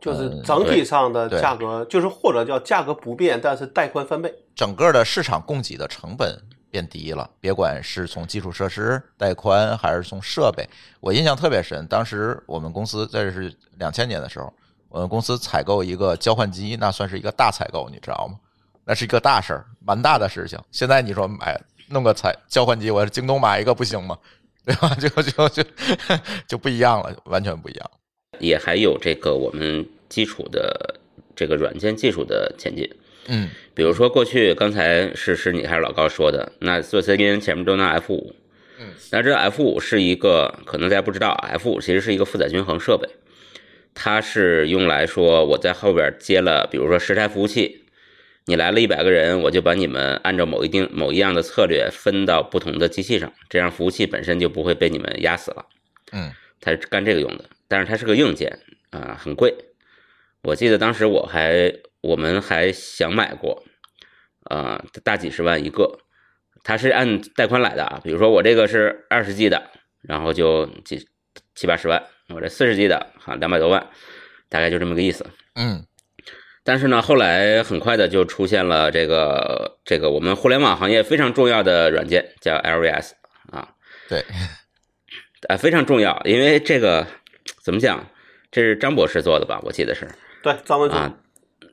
[0.00, 6.36] 就是整体上的价格，就是或者叫价格不变，但是带宽翻倍，整个的市场供给的成本
[6.70, 7.28] 变低了。
[7.40, 10.68] 别管是从基础设施带宽，还是从设备，
[11.00, 11.86] 我印象特别深。
[11.86, 14.52] 当时我们公司这是两千年的时候，
[14.88, 18.38] 我们公司采购一个交换机，那算是一个大采购，你知道吗？
[18.84, 20.58] 那是一个大事儿，蛮大的事情。
[20.72, 24.18] 现在你说买弄个采交换机，我京东买一个不行吗？
[24.64, 24.94] 对吧？
[24.96, 25.64] 就就就
[26.46, 27.90] 就不一样了，完全不一样。
[28.40, 30.96] 也还有这个我们基础的
[31.36, 32.90] 这个软件技术的前进，
[33.28, 38.34] 嗯，比如说过去刚才是是你还是老高说的，那做 CDN 前面都拿 F 五，
[38.80, 43.08] 嗯，那这 F 五是一个可能大家不知道，F 五其实是一个负载均衡设备，
[43.94, 47.84] 它是用来说我在后边接了，比如说十台服务器，
[48.46, 55.66] 你来了一百个人，我就把你们按照某一定某一样的策略分到不同的机器上，这样服务器本身就不会被你们压死了，
[56.12, 57.44] 嗯，它是干这个用的。
[57.70, 58.58] 但是它是个硬件
[58.90, 59.54] 啊，很贵。
[60.42, 63.62] 我记得当时我还我们还想买过，
[64.42, 66.00] 啊，大几十万一个。
[66.64, 69.70] 它是按带宽来的啊，比如说我这个是二十 G 的，
[70.02, 71.08] 然后就几
[71.54, 72.02] 七八十万；
[72.34, 73.86] 我这四十 G 的，哈，两百多万，
[74.48, 75.24] 大概就这么个意思。
[75.54, 75.86] 嗯。
[76.64, 83.12] 但是呢，后来很快的就出现了这个这个我们互联网行业非常重要的软件，叫 LVS
[83.52, 83.76] 啊。
[84.08, 84.24] 对。
[85.48, 87.06] 啊，非常重要，因为这个。
[87.62, 88.06] 怎么讲？
[88.52, 89.60] 这是张博士做的吧？
[89.62, 90.08] 我记得是。
[90.42, 91.14] 对，张文啊，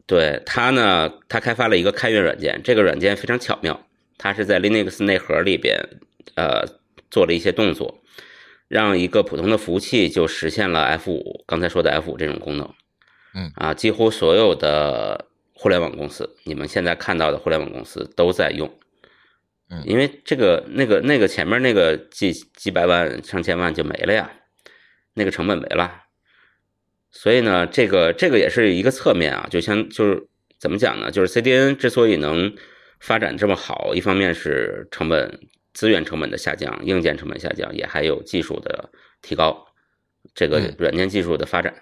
[0.06, 2.62] 对他呢，他开发了一个开源软件。
[2.64, 3.88] 这个软件非常巧妙，
[4.18, 5.76] 他是在 Linux 内核里边，
[6.36, 6.66] 呃，
[7.10, 8.04] 做了一些动作，
[8.68, 12.72] 让一个普通的服务器就实现了 F 五刚才说的 F 五这种功能。
[13.34, 18.72] 嗯啊，几乎所有的互联网公司，你们现在看到的互联网公司都在用。
[19.72, 24.32] 嗯，因为这个那个那个前面那个几几百万上千万就没了呀。
[25.18, 26.04] 那个成本没了，
[27.10, 30.28] 所以呢，这个这个也是一个侧面啊，就像就是
[30.60, 31.10] 怎么讲呢？
[31.10, 32.56] 就是 CDN 之所以能
[33.00, 35.40] 发展这么好，一方面是成本
[35.74, 38.92] 资源成本的下降，硬件成本下降，也还有技术的
[39.24, 39.66] 提高，
[40.36, 41.74] 这个软件技术的发展。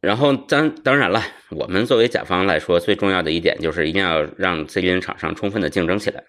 [0.00, 6.22] 然后当当然了，我们作为甲方来说，最重要的一点就是一定要让 CDN 厂商充分的竞争起来，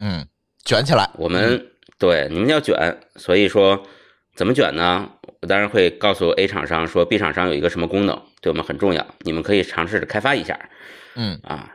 [0.00, 0.26] 嗯，
[0.64, 1.72] 卷起来，我们。
[1.98, 3.86] 对，你们要卷，所以说
[4.34, 5.10] 怎么卷呢？
[5.40, 10.68] 我当然会告诉 A 厂商说，B 厂商有一个什么功能对我们很重要，你们可以尝试着开发一下。
[11.14, 11.74] 嗯啊，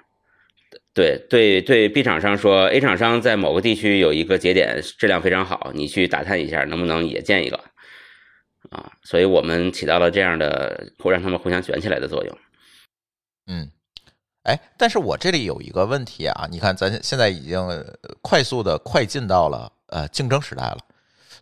[0.93, 7.60] 对对对，B 厂商说，A 厂商在某个地区有一个节点质量非常好，你去打探一下，能不能也建一个
[8.69, 8.91] 啊？
[9.03, 12.38] 所以我们起到了这样的，会让他们互相卷起来的作用。
[13.47, 13.71] 嗯。
[14.43, 17.60] 哎，但是我这里有一个问题啊，你看咱现在已经
[18.23, 20.80] 快速的快进到了呃竞争时代了，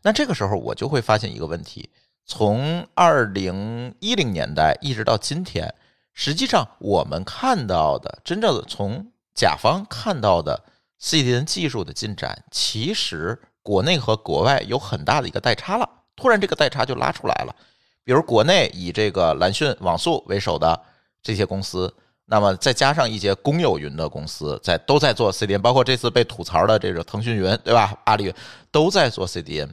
[0.02, 1.90] 那这个时候我就会发现一个问题，
[2.26, 5.74] 从二零一零年代一直到今天，
[6.14, 10.64] 实际上我们看到的真正的从甲方看到的
[11.00, 17.56] CDN 技术的进展，其实国内和国外有很大的一个代差了，突然这个代差就拉出来了，
[18.04, 20.82] 比如国内以这个蓝讯网速为首的
[21.24, 21.96] 这些公司。
[22.32, 27.92] 那么再加上一些公有云的公司在都在做 CDN，包括这次被吐槽的这个腾讯云，对吧？
[28.04, 28.34] 阿里云
[28.72, 29.68] 都在做 CDN。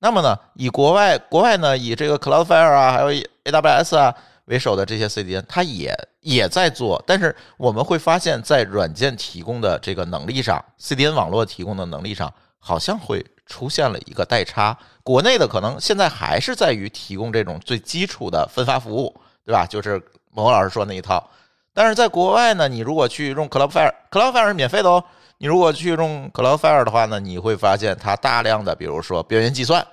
[0.00, 3.08] 那么呢，以国外国外呢，以这个 Cloudflare 啊，还有
[3.44, 4.14] AWS 啊
[4.44, 7.02] 为首的这些 CDN，它也也在做。
[7.06, 14.76] 但是我们会发现，在软件提供的这个能力上，CDN 网络提供的能力上，好像会出现了一个代差。
[15.02, 19.64] 国内的可能现在还是在于提供这种最基础的分发服务，对吧？
[19.64, 21.26] 就是某老师说那一套。
[21.74, 25.02] 但是在国外呢，你如果去用 Cloudflare，Cloudflare 是免费的哦。
[25.38, 29.84] 你如果去用 Cloudflare 的话呢，你会发现它大量的，比如说边缘计算、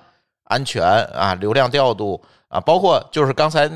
[0.44, 3.68] 安全啊、流量调度啊，包括就是刚才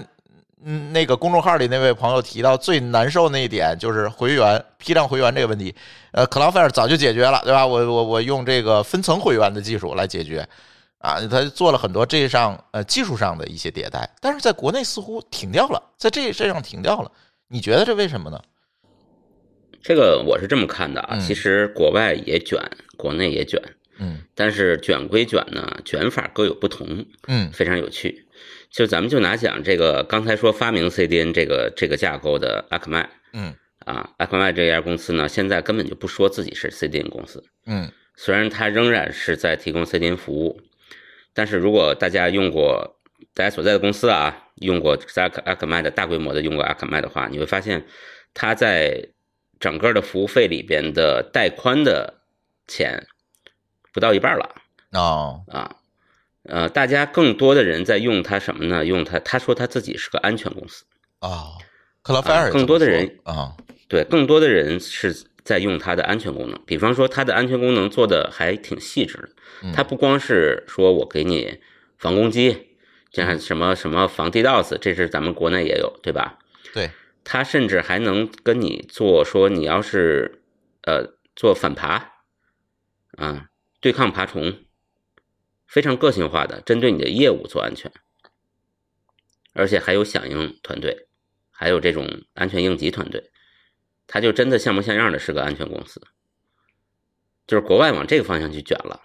[0.64, 5.74] 嗯那个公众号里那位朋友提到最难受那一点，就是回源批量回源这个问题。
[6.12, 7.66] 呃，Cloudflare 早就解决了，对吧？
[7.66, 10.48] 我我我用这个分层回源的技术来解决。
[10.98, 17.10] 啊，它做了很多这上呃技术上的一些迭代，但是在国内似乎停掉了，在这这上停掉了。
[17.48, 18.42] 你觉得这为什么呢？
[19.82, 22.60] 这个我是这么看的啊，嗯其实国外也卷，
[22.96, 23.62] 国内也卷，
[23.98, 24.18] 嗯。
[24.34, 27.50] 但是卷归卷呢，卷法各有不同，嗯。
[27.52, 28.26] 非常有趣。
[28.68, 33.54] 就咱们就拿讲这个刚才说发明 CDN 这个这个架构的阿克麦嗯。
[33.84, 37.88] 啊，阿克麦这家公司呢，现在根本就不说自己是 CDN 公司，嗯。
[38.16, 40.60] 虽然它仍然是在提供 CDN 服务，
[41.32, 42.96] 但是如果大家用过
[43.34, 47.84] 大家所在的公司啊，用过阿克阿克麦的大规模的用过阿克麦的话，你会发现
[48.34, 49.08] 它在
[49.60, 52.22] 整个的服务费里边的带宽的
[52.66, 53.06] 钱
[53.92, 54.54] 不到一半了
[54.92, 55.76] 哦啊。
[56.44, 58.84] 呃，大家更多的人在用它什么呢？
[58.84, 60.84] 用它，他说他自己是个安全公司，
[61.20, 61.58] 哦，
[62.02, 63.56] 克劳菲尔啊更多的人啊
[63.88, 66.60] 对，更多的人是在用它的安全功能。
[66.64, 69.28] 比方说，它的安全功能做的还挺细致的。
[69.62, 71.58] 嗯它不光是说我给你
[71.98, 72.65] 防攻击，
[73.24, 76.38] 像什么什么防 DDoS，这是咱们国内也有，对吧？
[76.74, 76.90] 对，
[77.24, 80.42] 它甚至还能跟你做说，你要是
[80.82, 82.12] 呃做反爬
[83.16, 83.48] 啊，
[83.80, 84.64] 对抗爬虫，
[85.66, 87.90] 非常个性化的针对你的业务做安全，
[89.52, 91.08] 而且还有响应团队，
[91.50, 93.30] 还有这种安全应急团队，
[94.06, 96.02] 它就真的像模像样的是个安全公司，
[97.46, 99.02] 就是国外往这个方向去卷了。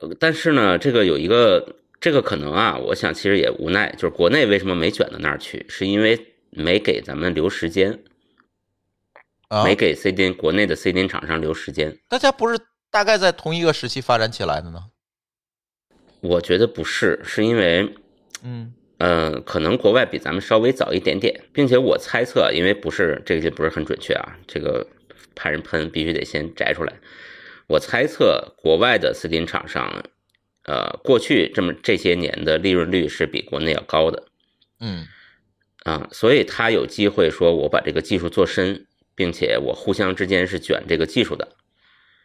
[0.00, 1.76] 呃但是呢，这个有一个，
[2.06, 7.98] 这个可能啊，我想其实也无奈，就是国内为什么没卷到那儿去，是因为没给咱们留时间，
[9.48, 11.98] 啊，没给 CDN 国内的 CDN 厂商留时间。
[12.08, 12.56] 大家不是
[12.92, 14.84] 大概在同一个时期发展起来的呢？
[16.20, 17.92] 我觉得不是，是因为
[18.44, 24.86] 嗯呃，可能国外比咱们稍微早一点点，并且我猜测，因为不是这个就不是很准确啊，这个
[25.34, 26.92] 怕人喷，必须得先摘出来。
[27.66, 30.04] 我猜测国外的 CDN 厂商，
[30.66, 34.24] 呃，过去这么这些年的利润率是比国内要高的
[34.80, 35.06] 嗯。
[35.84, 41.48] 啊，所以他有机会说我把这个技术做深，并且我互相之间是卷这个技术的。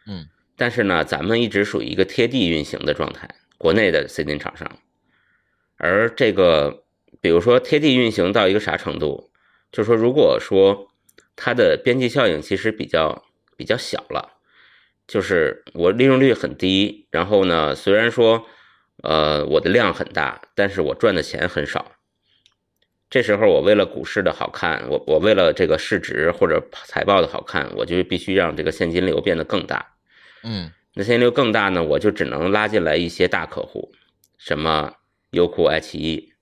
[0.06, 0.28] 嗯。
[0.56, 3.28] 但是呢，咱们一直属于一个贴地运行的状态，
[3.58, 4.78] 国内的 CDN 厂商，
[5.76, 6.84] 而这个
[7.20, 9.30] 比如说贴地运行到一个啥程度，
[9.72, 10.88] 就是说如果说
[11.36, 13.24] 它的边际效应其实比较
[13.56, 14.40] 比较小了，
[15.12, 18.46] 就是我利润率很低，然后呢，虽然说
[19.02, 21.92] 呃我的量很大，但是我赚的钱很少。
[23.10, 29.84] 这时候我为了股市的好看，我我为了这个市值或者财报的好看，我就必须让这个现金流变得更大。
[30.44, 33.92] 嗯那现金流更大呢，我就只能拉进来一些大客户，
[34.38, 34.94] 什么
[35.32, 36.32] 优酷、爱奇艺。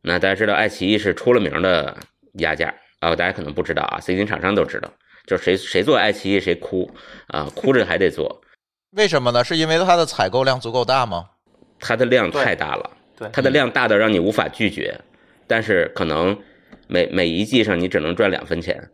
[0.00, 1.96] 那大家知道，爱奇艺是出了名的
[2.32, 4.92] 压价啊，大家可能不知道啊，CDN 厂商都知道，
[5.26, 6.90] 就谁谁做爱奇艺谁哭
[7.28, 8.42] 啊，哭着还得做，
[8.96, 9.42] 为什么呢？
[9.44, 11.30] 是因为它的采购量足够大吗？
[11.78, 15.00] 它的量太大了，对，它的量大到让你无法拒绝，
[15.46, 16.38] 但是可能
[16.86, 18.90] 每每一季上你只能赚两分钱，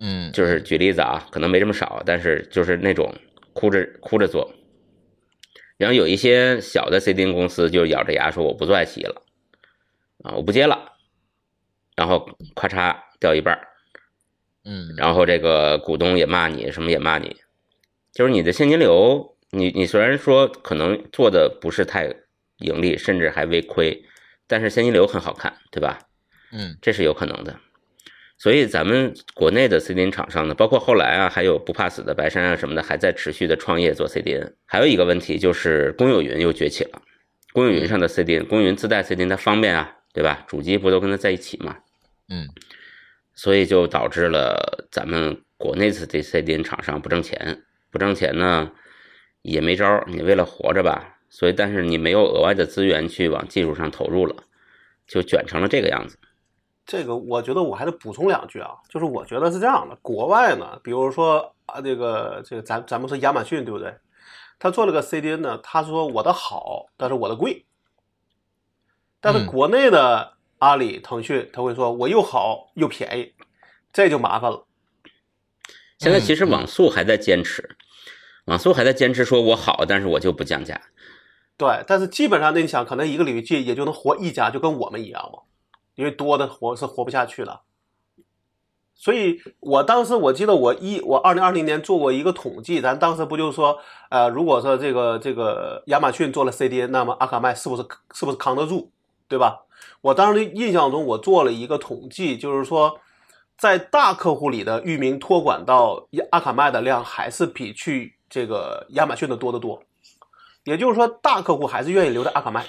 [0.00, 3.12] 嗯，就是举例子啊，可能没这么少，但是就是那种
[3.52, 4.52] 哭着哭着做。
[5.76, 9.22] 然后有一些小的 CDN 公司就咬着牙说我不做爱奇艺了，
[10.24, 10.92] 啊，我不接了，
[11.96, 13.66] 然后咔嚓掉一半儿，
[14.64, 17.36] 嗯然后这个股东也骂你，什么也骂你，
[18.12, 22.12] 就是你的现金流，你你虽然说可能做的不是太
[22.58, 24.04] 盈利，甚至还微亏，
[24.46, 25.98] 但是现金流很好看，对吧？
[26.52, 27.56] 嗯这是有可能的。
[28.36, 34.54] 所以咱们国内的 CDN 厂商呢，包括后来啊，还有不怕死的白山啊什么的，还在持续的创业做 CDN。
[34.66, 37.02] 还有一个问题就是公有云又崛起了，
[37.52, 40.42] 公有云上的 CDN，公有云自带 CDN 它方便啊，对吧？
[40.48, 41.76] 主机不都跟它在一起嘛？
[42.30, 42.48] 嗯
[43.34, 48.70] 所以就导致了咱们国内的这 CDN 厂商不挣钱，不挣钱呢
[49.42, 54.36] 也没招儿，你为了活着吧，所以但是你没有额外的资源去往技术上投入了，
[55.06, 56.18] 就卷成了这个样子。
[56.86, 63.94] 这个我觉得我还得补充两句啊，就是我觉得是这样的，国外呢，比如说啊，这个这个咱咱们说亚马逊对不对？
[64.58, 67.64] 他做了个 CDN 呢，他说我的好，但是我的贵。
[69.20, 73.34] 但是嗯国内的阿里、腾讯他会说我又好又便宜，
[73.92, 74.66] 这就麻烦了。
[75.98, 77.76] 现在其实网速还在坚持，
[78.44, 80.80] 网速还在坚持说我好，但是我就不降价。
[81.56, 85.40] 对，但是基本上那你想，可能一个领域也就能活一家，就跟我们一样嘛，
[85.94, 87.62] 因为多的活是活不下去了。
[88.94, 93.78] 所以我当时我记得我一我二零二零年做过一个统计，咱当时不就是说，
[94.10, 97.82] 呃，如果说这个这个亚马逊做了 CDN，那么阿卡麦是不是
[98.12, 98.90] 是不是扛得住，
[99.26, 99.60] 对吧？
[100.02, 103.00] 我当时印象中我做了一个统计，就是说，
[103.58, 109.82] 在大客户里的域名托管到阿卡麦的量还是比去这个亚马逊的多得多。
[110.64, 112.64] 也就是说，大客户还是愿意留在阿卡麦，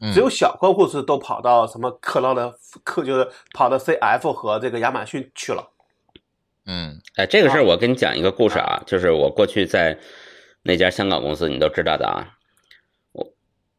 [0.00, 2.54] 嗯只有小客户是都跑到什么克劳的
[2.84, 5.70] 克，就是跑到 CF 和这个亚马逊去了。
[6.66, 9.98] 嗯哎，这个事儿我跟你讲一个故事啊，就是我过去在
[10.62, 12.38] 那家香港公司，你都知道的啊。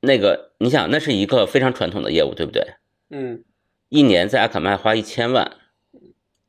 [0.03, 2.75] 我那个，你想，那是一个非常传统的业务，对不对？
[3.09, 3.43] 嗯
[3.87, 5.55] 一年在阿卡麦花一千万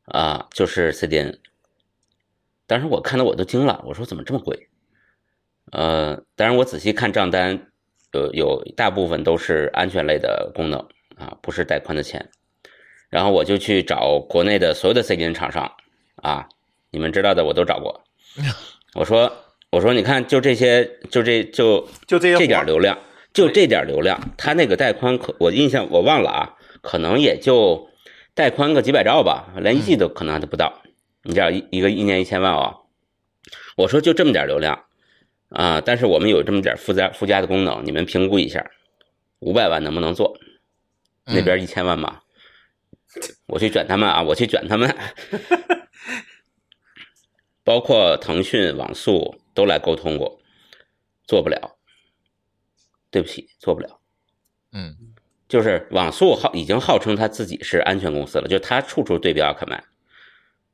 [0.06, 1.38] 啊，就是 CDN。
[2.66, 4.68] 当时我看到我都惊了，我说怎么这么贵？
[5.70, 7.70] 呃，当然我仔细看账单，
[8.12, 10.80] 有有大部分都是安全类的功能
[11.16, 12.30] 啊，不是带宽的钱。
[13.10, 15.70] 然后我就去找国内的所有的 CDN 厂商
[16.16, 16.48] 啊，
[16.90, 18.04] 你们知道的我都找过。
[18.94, 19.32] 我说
[19.70, 22.98] 我说你看，就这些，就这就这就这些活点流量，
[23.34, 27.90] 就这点流量，它那个带宽可我印象我忘了啊，可能也就
[28.32, 30.82] 带宽个几百兆吧，连一 G 都可能都不到。
[31.24, 32.78] 你知道一一个一年一千万啊、
[33.76, 34.84] 我说就这么点流量
[35.48, 38.70] 啊，但是我们有这么点附加附加的功能，你们评估一下，
[39.40, 40.38] 五百万能不能做？
[41.26, 42.20] 那边一千万嘛，
[43.46, 44.94] 我去卷他们啊，我去卷他们，
[47.64, 50.40] 包括腾讯、网速都来沟通过，
[51.26, 51.73] 做不了，
[53.14, 54.00] 对不起，做不了。
[54.72, 54.96] 嗯
[55.46, 59.84] 就是网速号已经号称他自己是安全公司了，就他处处对标阿克曼。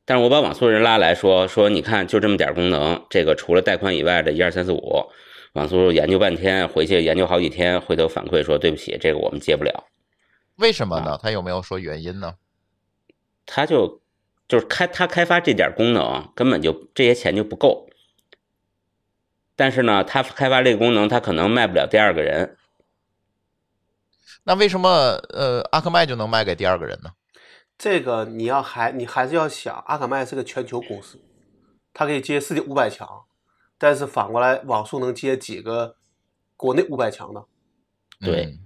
[0.07, 5.11] 但是我把网速人拉来说说，你看就这么点功能，这个除了带宽以外的一二三四五，
[5.53, 9.85] 网速研究半天，回去研究好几天，回头反馈说对不起，这个我们接不了。
[10.57, 11.19] 为什么呢？
[11.23, 12.37] 他有没有说原因呢？
[13.45, 14.01] 他就
[14.49, 17.90] 就是开他开发这点功能，根本就这些钱就不够。
[19.61, 22.57] 但是呢，他开发这个功能，他可能卖不了第二个人。
[24.45, 24.89] 那为什么
[25.35, 27.11] 呃阿克麦就能卖给第二个人呢？
[27.77, 31.21] 这个你要还你还是要想，阿克麦是个全球公司，
[31.93, 33.07] 它可以接世界五百强，
[33.77, 35.97] 但是反过来网速能接几个
[36.57, 37.45] 国内五百强的？
[38.19, 38.59] 对嗯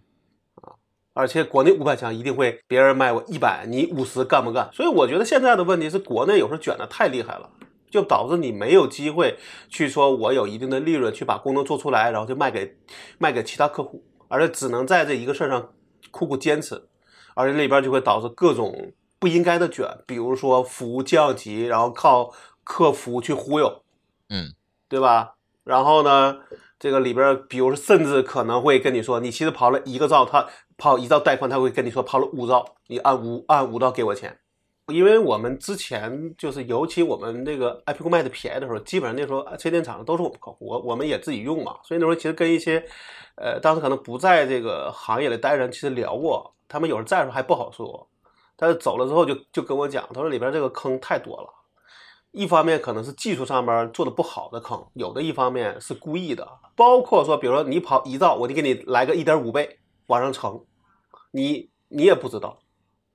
[1.12, 4.70] 而且国内五百强一定会别人卖我一百，你五十干不干？
[4.72, 7.50] 所以我觉得现在的问题是国内有时候卷的太厉害了，
[7.94, 9.38] 就导致你没有机会
[9.68, 12.76] 去说我有一定的利润去把功能做出来，然后就卖给
[13.18, 15.72] 卖给其他客户，而且只能在这一个事儿上
[16.10, 16.88] 苦苦坚持，
[17.36, 22.32] 而且那边就会导致各种不应该的卷，比如说服务降级，然后靠
[22.64, 23.84] 客服去忽悠，
[24.28, 24.52] 嗯，
[24.88, 25.36] 对吧？
[25.62, 26.38] 然后呢，
[26.80, 34.40] 这个里边，比如说，甚至可能会跟你说，你其实跑了一个兆，他跑一兆带宽，他会跟你说跑了五兆，你按五按五兆给我钱。
[34.88, 42.84] 因为我们之前就是，尤其我们那个 IP 卖的便宜的时候，基本上那时候车电厂都是我们客户，我我们也自己用嘛，所以那时候其实跟一些，
[43.36, 48.06] 呃，当时可能不在这个行业里待人，其实聊过，他们有时候在的时候还不好说，
[48.56, 51.48] 但是走了之后就就跟我讲，他说里边这个坑太多了。
[52.32, 59.78] 一方面可能是技术上面做的不好的坑，有的一方面是故意的，包括说，比如说你跑一兆，我就给你来个一点五倍
[60.08, 60.60] 往上乘，
[61.30, 62.58] 你你也不知道，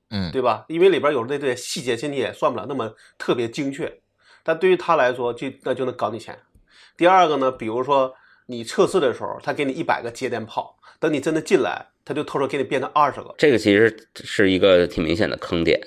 [0.10, 0.66] 嗯对吧？
[0.68, 4.00] 因为里边有那些细节，其实你也算不了那么特别精确，
[4.44, 6.38] 但对于他来说，就那就能搞你钱。
[6.98, 8.14] 第二个呢，比如说
[8.48, 13.34] 你测试的时候，他给你一百个节点跑，等你真的进来，他就偷偷给你变成二十个。
[13.38, 15.80] 这个其实是一个挺明显的坑点，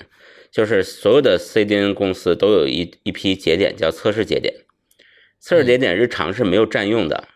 [0.49, 4.53] 就是所有的 CDN 公司都有一一批节点叫测试节点，
[5.39, 7.27] 测试节点日常是没有占用的，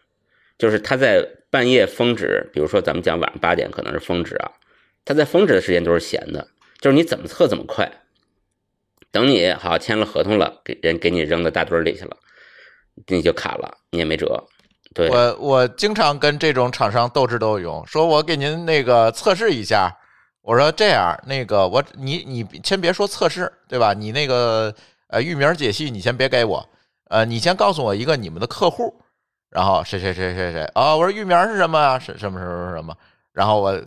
[0.58, 4.52] 就是他在半夜峰值，比如说咱们讲晚上八点可能是峰值啊，
[5.04, 6.48] 他在峰值的时间都是闲的，
[6.80, 7.92] 就是你怎么测怎么快，
[9.12, 12.16] 等你好签了合同了，给人给你扔到大堆里去了，
[13.08, 14.44] 你就卡了，你也没辙。
[14.94, 19.96] 对，我我经常跟这种厂商斗智斗勇，说我给您那个测试一下。
[20.42, 23.94] 我说这样，那个我你你先别说测试，对吧？
[23.94, 24.74] 你那个
[25.10, 26.66] 呃域名解析你先别给我，
[27.10, 28.98] 呃，你先告诉我一个你们的客户，
[29.50, 32.00] 然后谁谁谁谁谁啊、我说域名是什么啊？
[32.00, 32.96] 是什么什么什么？
[33.34, 33.86] 然后我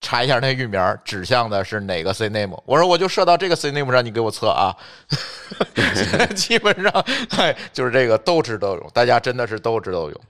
[0.00, 4.74] 查一下那域名指向的是哪个 CNAME，我说我就设到这个 CNAME 上，你给我测啊。
[6.36, 6.92] 基本上，
[7.36, 10.20] 哎，就是这个斗智斗勇，大家真的是斗智斗勇。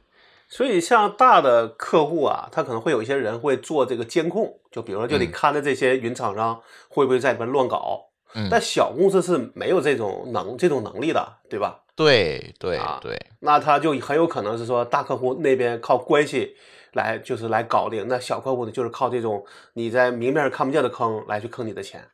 [0.49, 6.59] 所以像大的客户啊，他可能会有一些人会做这个监控，就比如说就得嗯看着这些云厂商
[6.89, 8.07] 会不会在里边乱搞。
[8.35, 11.81] 嗯，但小公司是没有这种能这种能力的，对吧？
[11.95, 16.57] 对对啊对，那他就很有可能是说大客户那边靠关系
[16.93, 22.07] 来就是来搞定，那小客户呢就是靠这种你在明面上看不见的坑来去坑你的钱。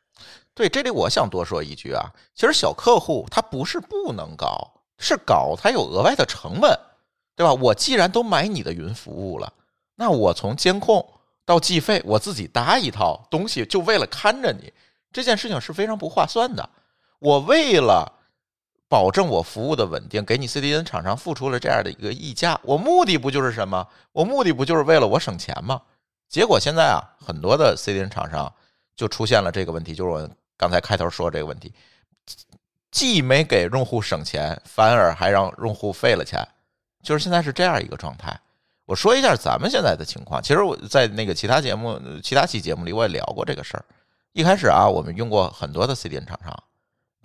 [0.53, 6.79] 对，这里我想多说一句啊，其实小客户他不是不能搞，是搞他有额外的成本，
[7.35, 7.53] 对吧？
[7.53, 9.51] 我既然都买你的云服务了，
[9.95, 11.05] 那我从监控
[11.45, 14.71] 到计费，我自己搭一套东西，就为了看着你，
[15.11, 16.69] 这件事情是非常不划算的。
[17.19, 18.11] 我为了
[18.87, 23.87] 保证我服务的稳定，给你 CDN 厂商付出了这样的一个溢价，我目的不就是什么？
[24.11, 25.81] 我目的不就是为了我省钱吗？
[26.29, 28.51] 结果现在啊，很多的 CDN 厂商
[28.95, 31.73] 就出现了这个问题，就是我刚才开头说这个问题，
[32.91, 36.47] 既没给用户省钱，反而还让用户费了钱，
[37.03, 38.39] 就是现在是这样一个状态。
[38.85, 43.83] 我说一下咱们现在的情况，其实我在那个其他节目、其他期节目里我也聊过这个事儿。
[44.33, 46.63] 一开始啊，我们用过很多的 CDN 厂商。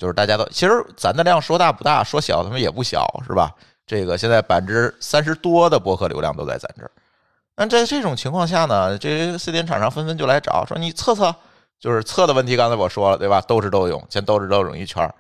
[0.01, 3.55] 就是大家都其实咱的量说大不大，说小他们也不小，是吧？
[3.87, 6.91] 这个现在百分之三十多的博客流量都在咱这儿。
[7.55, 11.35] 那在这种情况下呢，这些 CDN 厂商纷纷就来找，说你测测，
[11.79, 12.57] 就是测的问题。
[12.57, 13.43] 刚才我说了，对吧？
[13.43, 15.15] 斗智斗勇，先斗智斗勇一圈儿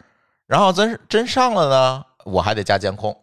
[0.46, 3.14] 然后真真上了呢，我还得加监控，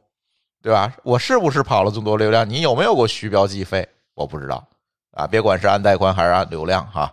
[0.61, 0.93] 对吧？
[1.01, 2.47] 我是不是跑了这么多流量？
[2.47, 3.89] 你有没有给我虚标计费？
[4.13, 4.63] 我不知道
[5.13, 7.11] 啊，别管是按带宽还是按流量哈，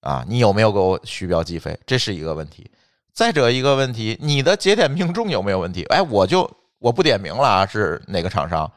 [0.00, 1.78] 啊，你有没有给我虚标计费？
[1.84, 2.70] 这是一个问题。
[3.14, 5.84] 再者一个问题，你的节点命中有没有问题？
[5.84, 6.50] 哎，我就
[6.80, 8.68] 我不点名了啊，是哪个厂商，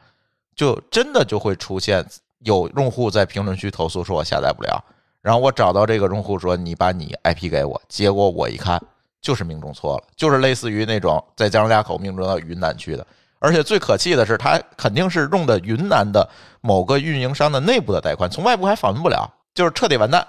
[0.54, 2.06] 就真的就会出现
[2.44, 4.80] 有用户在评论区投诉说我下载不了，
[5.22, 8.80] 然后我找到这个用户说你把你 IP 给我，结果我一看
[9.20, 13.04] 就是命中错了，就是类似于那种在江家口命中到云南去的，
[13.40, 16.28] 而且最可气的是他肯定是用的云南的
[16.60, 20.24] 某个运营商的内部的带宽，从外部还访问不了，就是彻底完蛋，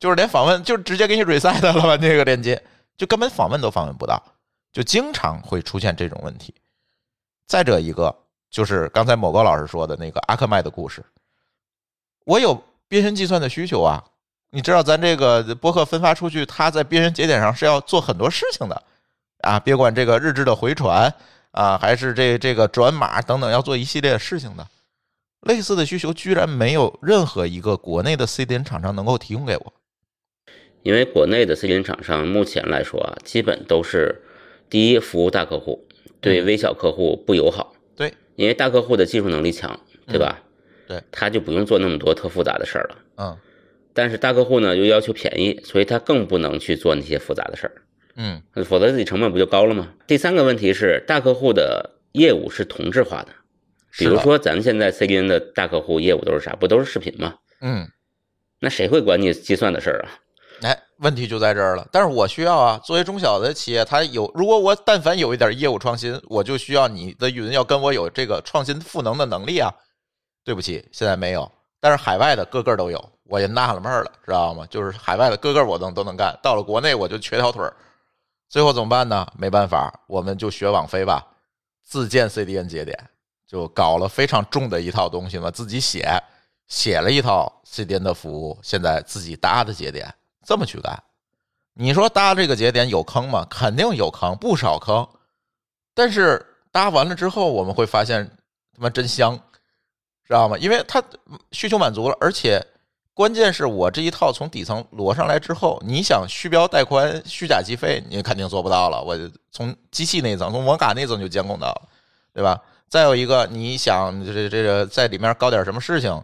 [0.00, 2.60] 就是连访问就直接给你 reset 了吧那个链接。
[2.96, 4.22] 就根本访问都访问不到，
[4.72, 6.54] 就经常会出现这种问题。
[7.46, 8.14] 再者一个，
[8.50, 11.04] 就是刚才某个老师说的那个阿克麦的故事，
[12.24, 12.54] 我有
[12.88, 14.02] 边缘计算的需求啊。
[14.54, 18.82] 你知道咱这个播客分发出去，它在边缘节点上是要做很多事情的
[19.38, 21.12] 啊，别管这个日志的回传
[21.52, 24.68] 啊，还是这这个转码等等，要做一系列的事情的。
[25.40, 29.72] 类似的需求居然没有任何一个国内的 CDN 厂商能够提供给我。
[30.82, 34.22] 因为国内的 CDN 厂商目前来说啊，基本都是
[34.68, 35.86] 第一服务大客户，
[36.20, 37.74] 对微小客户不友好。
[37.94, 40.42] 对，因为大客户的技术能力强，对吧？
[40.88, 42.96] 对，他就不用做那么多特复杂的事儿了。
[43.16, 43.38] 嗯。
[43.94, 47.72] 但是大客户呢又要求便宜，所以他更不能去做那些复杂的事儿。
[48.16, 48.42] 嗯。
[48.64, 49.94] 否则自己成本不就高了吗？
[50.06, 53.28] 第三个问题是，大客户的业务是同质化的，
[53.96, 56.56] 比如说咱们现在 CDN 的大客户业务都是啥？
[56.56, 57.36] 不都是视频吗？
[57.60, 57.88] 嗯。
[58.60, 60.08] 那谁会管你计算的事儿啊？
[61.02, 61.86] 问题就在这儿了。
[61.92, 69.72] 但是我需要啊，作为中小的企业，它有如果我但凡有一点业务创新，我就需要你的云要跟我有这个创新赋能的能力啊。
[70.44, 71.50] 对不起，现在没有。
[71.78, 74.66] 但是海外的个个都有，我也纳了闷儿了，知道吗？
[74.70, 77.72] 就是海外的个个我都都能干，到了国内我就瘸条腿儿。
[78.48, 79.26] 最后怎么办呢？
[79.36, 81.26] 没办法，我们就学网飞吧，
[81.84, 82.96] 自建 CDN 节点，
[83.46, 86.08] 就搞了非常重的一套东西嘛，自己写
[86.68, 90.12] 写了一套 CDN 的服务，现在自己搭的节点。
[90.44, 91.02] 这么去干，
[91.74, 93.46] 你说搭这个节点有坑吗？
[93.48, 95.06] 肯定有坑，不少坑。
[95.94, 98.28] 但是搭完了之后，我们会发现
[98.74, 99.38] 他妈真香，
[100.24, 100.56] 知道吗？
[100.58, 101.02] 因为它
[101.52, 102.64] 需求满足了，而且
[103.14, 109.02] 关键是我这一套从底层摞上来之后，你想虚标带宽、虚假计费，你肯定做不到了。
[109.02, 109.16] 我
[109.50, 111.88] 从机器那层、从网卡那层就监控到了，
[112.32, 112.60] 对吧？
[112.88, 116.22] 再有一个，你想这这个在里面搞点什么事情，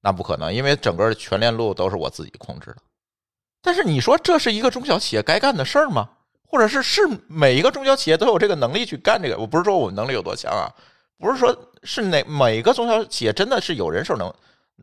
[0.00, 2.76] 那不可能，因为整个全链路都是我自己控制的。
[3.60, 6.10] 但是你说这是一个中小企业该干的事儿吗？
[6.46, 9.36] 或者是是每一个中小企业都有这个能力去干这个？
[9.36, 10.72] 我不是说我们能力有多强啊，
[11.18, 14.32] 不是说是哪每个中小企业真的是有人手能、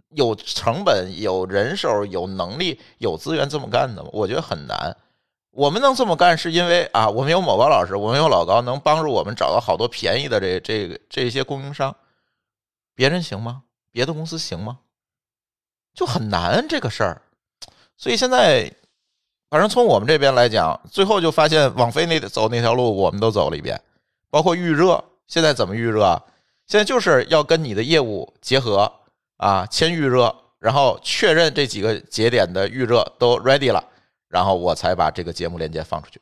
[0.09, 4.09] 有成本、有人手、有能力、有资源这么干的吗？
[4.13, 4.95] 我觉得很难。
[5.49, 11.95] 我们能这么干，是因为啊，我们有某高老师，我们有老高，能帮助我们找到好多便宜的这这个这些供应商。
[12.93, 13.63] 别人行吗？
[13.91, 14.79] 别的公司行吗？
[15.93, 17.21] 就很难这个事儿。
[17.97, 18.71] 所以现在，
[19.49, 23.81] 反正从我们这边来讲，最后就发现网飞那走那条路，我们都走了一遍，
[24.29, 25.03] 包括预热。
[25.27, 26.21] 现在怎么预热啊？
[26.67, 28.91] 现在就是要跟你的业务结合
[29.37, 33.83] 啊，签预热，然后确认这几个节点的预热都 ready 了，
[34.27, 36.21] 然后我才把这个节目链接放出去。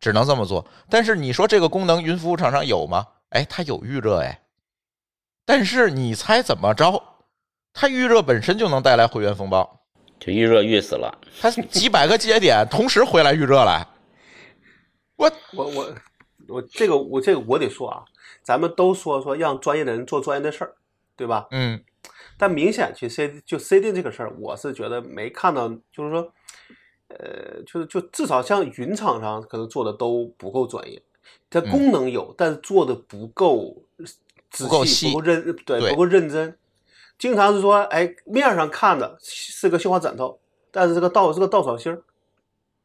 [0.00, 0.66] 只能这么做。
[0.90, 3.06] 但是你说这个功能云服务厂商有吗？
[3.30, 4.42] 哎，它有预热哎，
[5.44, 7.02] 但是你猜怎么着？
[7.72, 9.83] 它预热本身就能带来会员风暴。
[10.24, 13.86] 就预热预死了，他几百个节点同时回来预热来，
[15.16, 15.94] 我我我
[16.48, 18.02] 我这个我这个我得说啊，
[18.42, 20.76] 咱们都说说让专业的人做专业的事儿，
[21.14, 21.46] 对吧？
[21.50, 21.84] 嗯，
[22.38, 26.32] 但明显去 C 就 C D 这个事儿，我是觉得没看到，就是说，
[27.08, 31.02] 呃，就是就至少像云厂商可能做的都不够专业，
[31.50, 33.76] 它功能有，但是做的不够
[34.50, 36.56] 仔细，不够认对不够认真。
[37.18, 40.40] 经常是说，哎，面上看着是个绣花枕头，
[40.70, 42.02] 但是这个稻是个稻草芯儿，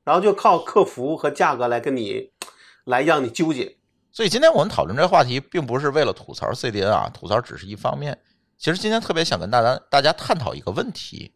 [0.03, 2.31] 然后就靠客服和价格来跟你
[2.85, 3.77] 来让你纠结。
[4.11, 8.17] 所以今天我们讨论这个话题，并不是为了吐槽 CDN 啊，吐槽只是一方面。
[8.57, 11.31] 其实今天特别想跟大家大家探讨一个问题，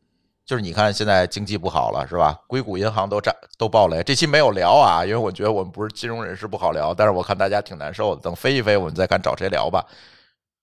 [0.46, 2.38] 就是你看现在经济不好了，是吧？
[2.48, 6.94] 硅谷银行都炸都暴雷，这期没有聊啊，因为我觉得我们不是金融人士不好聊。
[6.94, 9.86] 但是我看大家挺难受的，等飞一飞，我们再看找谁聊吧。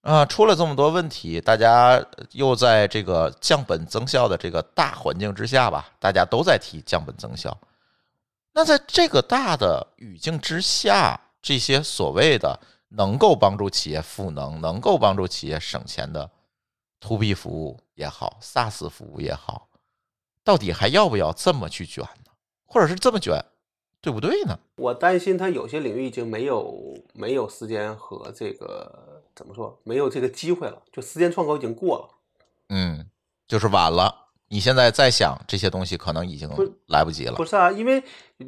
[0.03, 7.57] 啊，出了这么多问题，大家又在这个降本增效的这个大环境之下吧，大家都在提降本增效。
[8.53, 16.29] 那在这个大的语境之下，这些所谓的能够帮助企业赋能、能够帮助企业省钱的
[16.99, 19.69] to B 服务也好，SaaS 服务也好，
[20.43, 22.33] 到底还要不要这么去卷呢？
[22.65, 23.39] 或者是这么卷，
[24.01, 24.59] 对不对呢？
[24.77, 32.09] 我担心它有些领域已经没有没有时间和这个怎么说，没有这个机会了，就时间窗口已经过了。
[32.69, 33.07] 嗯，
[33.49, 34.27] 就是晚了。
[34.49, 36.47] 你现在再想这些东西，可能已经
[36.89, 37.37] 来不及了。
[37.37, 38.05] 不是啊，因为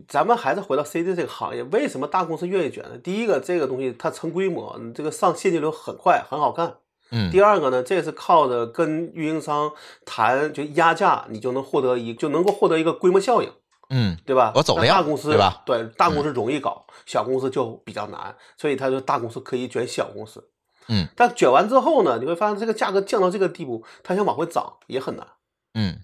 [0.06, 2.98] 咱们还是回到 CD 这个行业，为什么大公司愿意卷呢？
[2.98, 6.76] 第一个，这个东西它成规模，你这个上现金流很快，很好干。
[7.10, 7.30] 嗯。
[7.30, 9.72] 第二个呢，这是靠着跟运营商
[10.04, 13.50] 谈，就压价，你就能获得一就能够获得一个规模效应。
[13.88, 14.52] 嗯，对吧？
[14.54, 15.62] 我走了，大公司对吧？
[15.66, 20.48] 对，大公司容易搞，小公司就比较难，所以他说大公司可以卷小公司。
[20.88, 21.08] 嗯。
[21.16, 25.26] 但卷完之后呢，你会发现这个价格降到这个地步，它想往回涨也很难。
[25.74, 26.00] 嗯。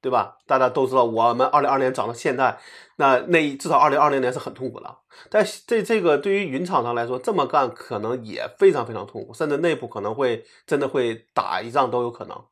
[0.00, 0.36] 对吧？
[0.46, 2.58] 大家都知道，我们二零二年涨到现在，
[2.96, 4.98] 那那至少二零二零年是很痛苦的。
[5.30, 12.44] 但这这个对于云厂商来说，这么干可能也非常非常痛苦，甚至内部可能会真的会打一仗都有可能。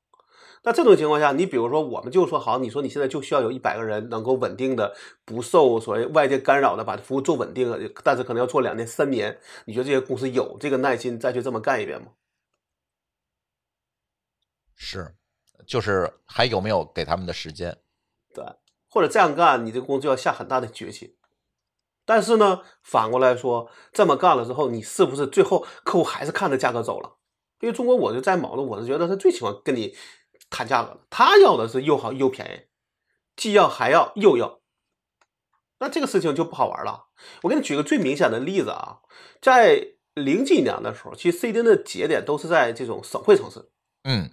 [0.64, 4.94] 那这种情况下，你比如说，我们就说好，你说你现在就需要有一百个人能够稳定的、
[5.24, 9.38] 不受所谓外界干扰的把服务做稳定，但是可能要做两年、三年。
[9.66, 12.08] 你觉得这些公司有这个耐心再去这么干一遍吗？
[14.74, 15.14] 是。
[15.64, 17.78] 就是还有没有给他们的时间？
[18.34, 18.44] 对，
[18.88, 21.14] 或者这样干，你这个公司要下很大的决心。
[22.04, 27.14] 但是呢，反过来说，这么干了之后，你是不是最后客户还是看着价格走了？
[27.60, 29.94] 因为中国，我就在矛盾，我是觉得他最喜欢跟你
[30.52, 32.68] 谈价格了，他要的是又好又便宜，
[33.34, 34.60] 既要还要又要，
[35.80, 37.06] 那这个事情就不好玩了。
[37.42, 39.00] 我给你举个最明显的例子啊，
[39.40, 43.70] 在零几年的时候，其实 CDN 的节点都是在这种省会城市，
[44.04, 44.30] 嗯。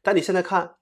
[0.00, 0.76] 但你现在看，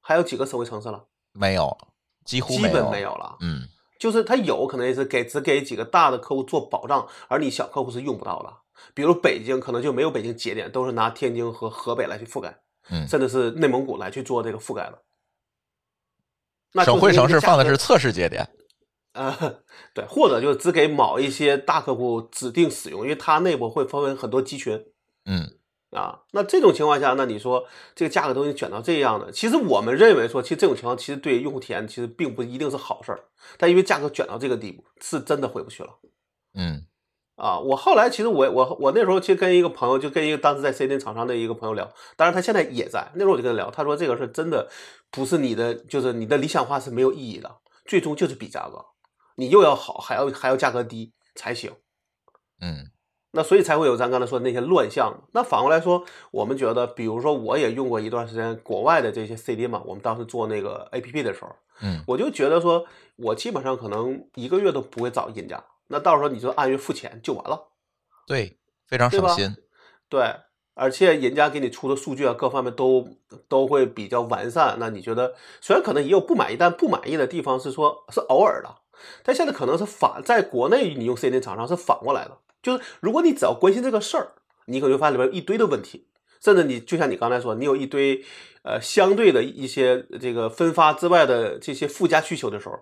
[0.00, 1.06] 还有几个省会城市了？
[1.32, 1.78] 没有，
[2.24, 3.36] 几乎基本没有了。
[3.40, 3.68] 嗯，
[4.00, 8.52] 就是他有可能也是给只给几个大的客户做保障，而你小客户是用不到的。
[8.94, 15.02] 比如北京可能就没有北京节点，都是拿天津和河北来去覆盖，嗯，甚至是内蒙古来去做这个覆盖的。
[16.72, 18.48] 那省会城市放的是测试节点，
[19.12, 19.62] 呃，
[19.94, 24.84] 对，或者就只给某一些大客户指定使用，因为它内部会分为很多集群，
[25.26, 25.58] 嗯。
[25.92, 33.24] 啊，那这种情况下，那你说这个价格东西卷到这样的，其实我们认为说，其实这种情况其实对用户体验其实并不一定是好事儿，
[33.58, 35.98] 但因为价格卷到这个地步，是真的回不去了。
[36.54, 36.86] 嗯，
[37.36, 44.68] 啊，我后来其实我我我那时候其实跟一个朋友，就跟一个当时在 C D 厂商的一个朋友聊，当然他现在也在，那时候我就跟他聊，他说这个是真的
[45.10, 48.84] 不是你的，就是你的理想化是没有意义的，最终就是比价格，
[49.36, 51.72] 你又要好，还要还要价格低才行。
[52.60, 52.90] 嗯。
[53.34, 55.22] 那所以才会有咱刚才说的那些乱象。
[55.32, 59.82] 那反过来说，我们觉得，比如说，我也用过一段时间国外的这些 CD 嘛。
[59.86, 61.48] 我们当时做那个 APP 的时候，
[61.80, 62.84] 嗯，我就觉得说，
[63.16, 65.64] 我基本上可能一个月都不会找人家。
[65.88, 67.68] 那到时候你就按月付钱就完了。
[68.26, 69.54] 对，非常省心。
[70.08, 70.34] 对，
[70.74, 73.06] 而且人家给你出的数据啊，各方面都
[73.48, 74.76] 都会比较完善。
[74.78, 78.76] 那你觉得，虽然可能也有不满意，但不满意的地方是说，是偶尔的。
[79.22, 82.38] 但现在可能是反，在国内你用 CD 厂商是反过来的。
[82.62, 84.32] 就是如果你只要关心这个事儿，
[84.66, 86.06] 你可能会发现里边一堆的问题，
[86.40, 88.24] 甚至你就像你刚才说，你有一堆
[88.62, 92.78] 呃相对的一些这个分发之外的这些附加需求的时候，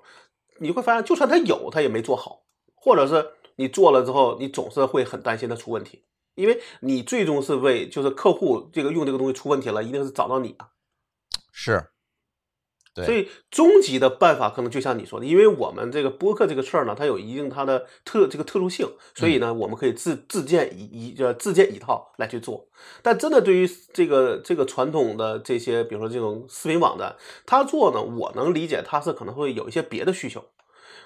[0.59, 2.43] 你会发现就算他有，他也没做好，
[2.81, 6.03] 或者是你做了之后，你总是会很担心它出问题，
[6.35, 10.70] 因为你最终是为就是客户这个用这个东西出问题了，一定是找到你啊，
[11.53, 11.91] 是。
[13.05, 22.68] 所以终极的办法可能就像你说的，因为我们这个播客这个事儿呢，它有一定它的特这个特殊性，所以呢，我们可以自自建一一呃自建一套来去做。
[23.01, 27.14] 但真的对于这个这个传统的这些，比如说这种视频网站，
[27.47, 30.45] 他做呢，我能理解他是可能会有一些别的需求。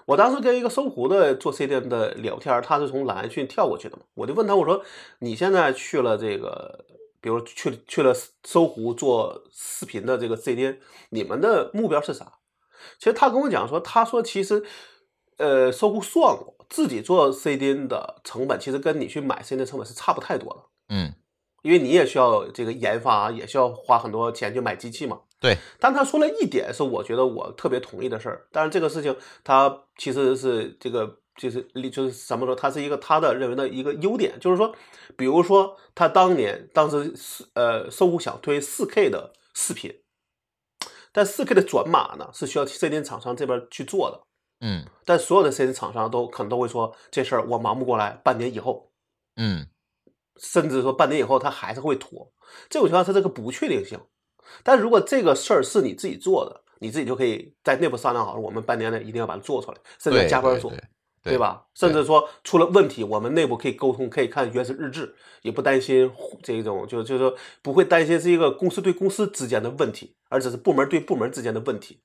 [0.07, 4.83] 我当时跟一个搜狐的做 CDN 的聊天，他是从蓝讯跳过去的嘛，我就问他，我说
[5.19, 6.85] 你现在去了这个。
[7.25, 10.77] 比如去去了搜狐做视频的这个 CDN，
[11.09, 12.31] 你们的目标是啥？
[12.99, 14.63] 其实他跟我讲说，他说其实，
[15.39, 20.61] 呃，搜狐算过，自己做 CDN 的成本其实跟你去买 CDN 成本是差不太多的。
[20.91, 21.15] 嗯，
[21.63, 25.21] 因为你也需要这个研发，也需要花很多钱去买机器嘛。
[25.45, 25.59] 对。
[25.79, 29.15] 但他说了一点是我觉得我特别同意的事儿，但是这个事情
[29.45, 34.75] 他其实是这个就是就是怎么说，他是一个他的认为的一个优点，就是说，
[35.19, 39.93] 比如说他当年当时是呃搜狐想推四 K 的视频，
[41.13, 44.23] 但四 K 的转码呢是需要 CDN 厂商这边去做的，
[44.67, 48.91] 嗯但所有的 CDN 厂商都可能都会说这事儿我忙不过来，半年以后，
[49.37, 49.67] 嗯
[50.41, 52.33] 甚至说半年以后他还是会拖，
[52.71, 54.01] 这种情况它这个不确定性。
[54.63, 60.71] 但如果这个事儿是你自己做的，你自己就可以在内部商量好，我们半年内一定要把它做出来，甚至加班做。
[60.71, 61.65] 对对对吧？
[61.73, 66.11] 甚至说出了问题，我们内部可以沟通，可以看原始日志，也不担心
[66.43, 72.03] 这种，就就是说不会担心是一个公司对公司之间的问题，而只是部门对部门之间的问题。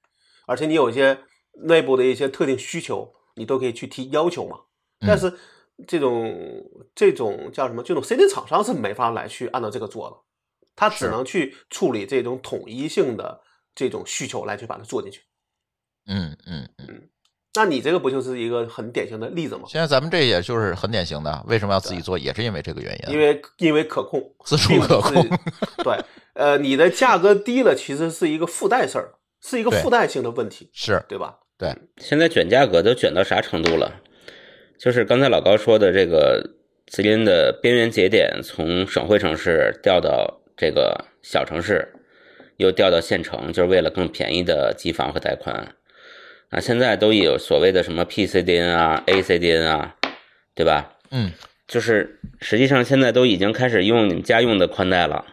[0.48, 1.20] 而且你有一些
[1.66, 4.58] 内部的一些特定需求，你都可以去提要求嘛。
[5.06, 5.34] 但是
[5.86, 6.34] 这种
[6.96, 7.84] 这种叫什么？
[7.84, 10.16] 这种 CD 厂商是没法来去按照这个做的，
[10.80, 13.42] 他只能去处理这种统一性的
[13.76, 15.20] 这种需求来去把它做进去。
[16.08, 17.10] 嗯嗯嗯。
[17.56, 19.64] 那你这个不就是一个很典型的例子吗？
[19.68, 23.14] 现在咱们这也就是很典型的，为什么要自己做，也是因为这个原因。
[23.14, 25.28] 因为因为可控，自主可控。
[25.84, 25.98] 对，
[26.36, 31.40] 呃，你的价格低了，其实是一个附带事儿，是一个附带性的问题，是对吧？
[31.58, 34.00] 对，现在卷价格都卷到啥程度了？
[34.80, 36.42] 就是刚才老高说的这个
[36.86, 41.88] 吉林的边缘节点，从省会城市调到这个小城市，
[42.58, 45.74] 又调到县城，就是为了更便宜的机房和带宽。
[46.50, 49.96] 啊，现在都有所谓的什么 PCDN 啊、ACDN 啊，
[50.54, 50.98] 对吧？
[51.12, 51.32] 嗯
[51.66, 55.24] 就是实际上现在都已经开始用你们家用的宽带了。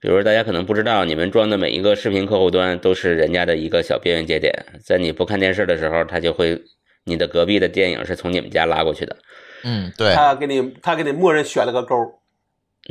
[0.00, 6.62] 比如说大家可能不知道，你们装的每一个视频客户端都是人家的一个小边缘节点，在你不看电视的时候，它就会
[7.04, 9.16] 你的隔壁的电影是从你们家拉过去的。
[9.64, 11.96] 嗯，对，他给你他给你默认选了个勾，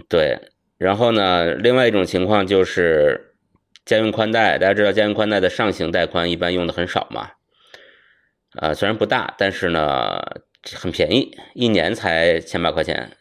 [0.10, 0.36] 对，
[0.78, 3.34] 然后呢，另外一种情况就是
[3.86, 7.32] 家用宽带，大家知道家用宽带的上行带宽一般用的很少嘛，
[8.51, 10.19] 啊、虽然不大，但是呢
[10.73, 13.11] 很便宜，一年才千把块钱，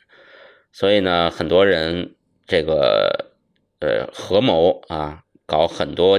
[0.73, 3.33] 所以呢，很多人这个
[3.81, 6.19] 呃合谋啊，搞很多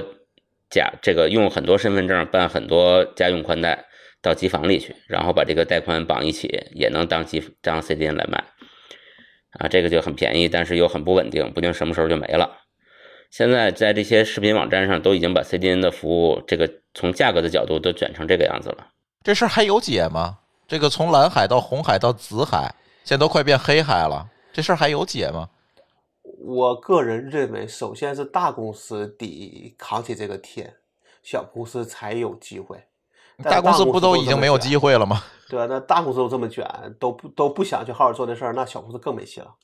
[0.70, 3.86] 假这个用很多身份证办很多家用宽带
[4.22, 8.42] 到机房里去，然后把这个带宽绑一起，也能当机当 CDN 来卖。
[9.52, 12.50] 啊，这个就很便宜，但是又很不稳定，不定什么时候就没了。
[13.30, 18.88] 现在在这些视频网站上都已经把 CDN 的服务，这个从价格的角度都卷成这个样子了。
[19.24, 20.38] 这事儿还有解吗？
[20.68, 22.74] 这个从蓝海到红海到紫海，
[23.04, 25.48] 现在都快变黑海了，这事儿还有解吗？
[26.38, 30.74] 我个人认为，首先是大公司得扛起这个天，
[31.22, 32.78] 小公司才有机会。
[33.42, 34.56] 大公司不都已经没有？
[34.56, 35.24] 机会了吗？
[35.48, 35.66] 对吧？
[35.68, 36.66] 那大公司都这么卷，
[36.98, 39.54] 都不都不想去好好做这事儿，那小公司更没戏了。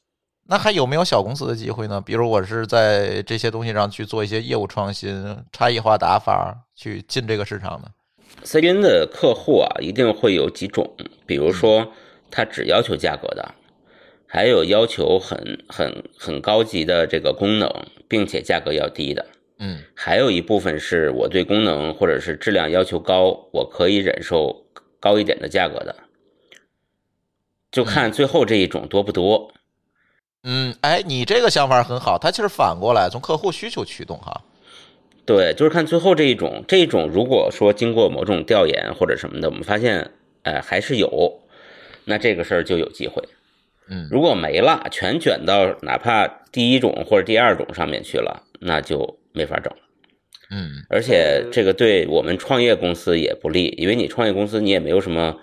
[0.48, 2.00] 那还有没有小公司的机会呢？
[2.00, 7.88] 比如我是在这些东西上去做一些业务创新、差异化打法，去进这个市场呢
[8.44, 10.90] ？CDN 的客户啊，一定会有几种，
[11.26, 11.86] 比如说
[12.30, 13.54] 他只要求价格的，
[14.26, 17.70] 还有要求很很很高级的这个功能，
[18.08, 19.24] 并且价格要低的。
[19.58, 24.61] 嗯还有一部分是我对功能或者是质量要求高，我可以忍受
[25.02, 25.96] 高一点的价格的，
[27.72, 29.52] 就看最后这一种多不多。
[30.44, 34.42] 嗯，哎，你这个想法很好，它其实反过来从客户需求驱动哈。
[35.26, 40.12] 对，就是看最后这一种，这一种如果说经过某种调研或者什么的，我们发现，
[40.44, 41.40] 哎，还是有，
[42.04, 43.22] 那这个事儿就有机会。
[43.88, 49.72] 嗯如果没了，全卷到哪怕第一种或者第二种上面去了，那就没法整。
[50.52, 55.34] 嗯而且这个对我们创业公司也不利，因为你创业公司你也没有什么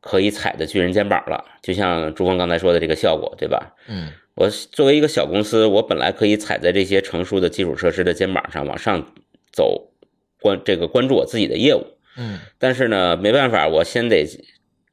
[0.00, 1.44] 可以踩的巨人肩膀了。
[1.62, 3.74] 就像朱峰刚才说的这个效果，对吧？
[3.88, 9.12] 嗯我作为一个小公司，我本来可以踩在这些成熟的基础设施的肩膀上往上
[9.52, 9.92] 走，
[10.40, 11.86] 关这个关注我自己的业务。
[12.16, 14.26] 嗯但是呢，没办法，我先得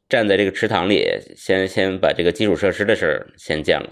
[0.08, 3.90] 站在这个池塘里，先先把这个基础设施的事儿先建了。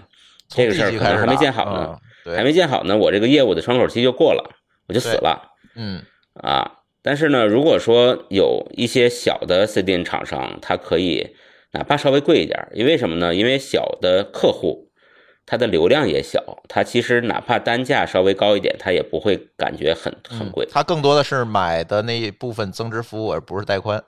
[0.48, 1.98] 这个事儿可能还没建好呢，
[2.36, 4.56] 还没建好呢，我这个业务的窗口期就过了，
[4.86, 6.02] 我就死了嗯
[6.34, 6.78] 啊。
[7.02, 11.34] 但是呢，如果说有一些小的 CDN 厂商，它可以
[11.72, 13.34] 哪怕稍微贵一点，因为什么呢？
[13.34, 14.90] 因为小的客户，
[15.46, 20.66] 它的流量也小，它其实哪怕单价稍微高一点，它也不会感觉很很贵。
[20.70, 24.04] 它更多的是买的那一部分增值服务，而不是带宽。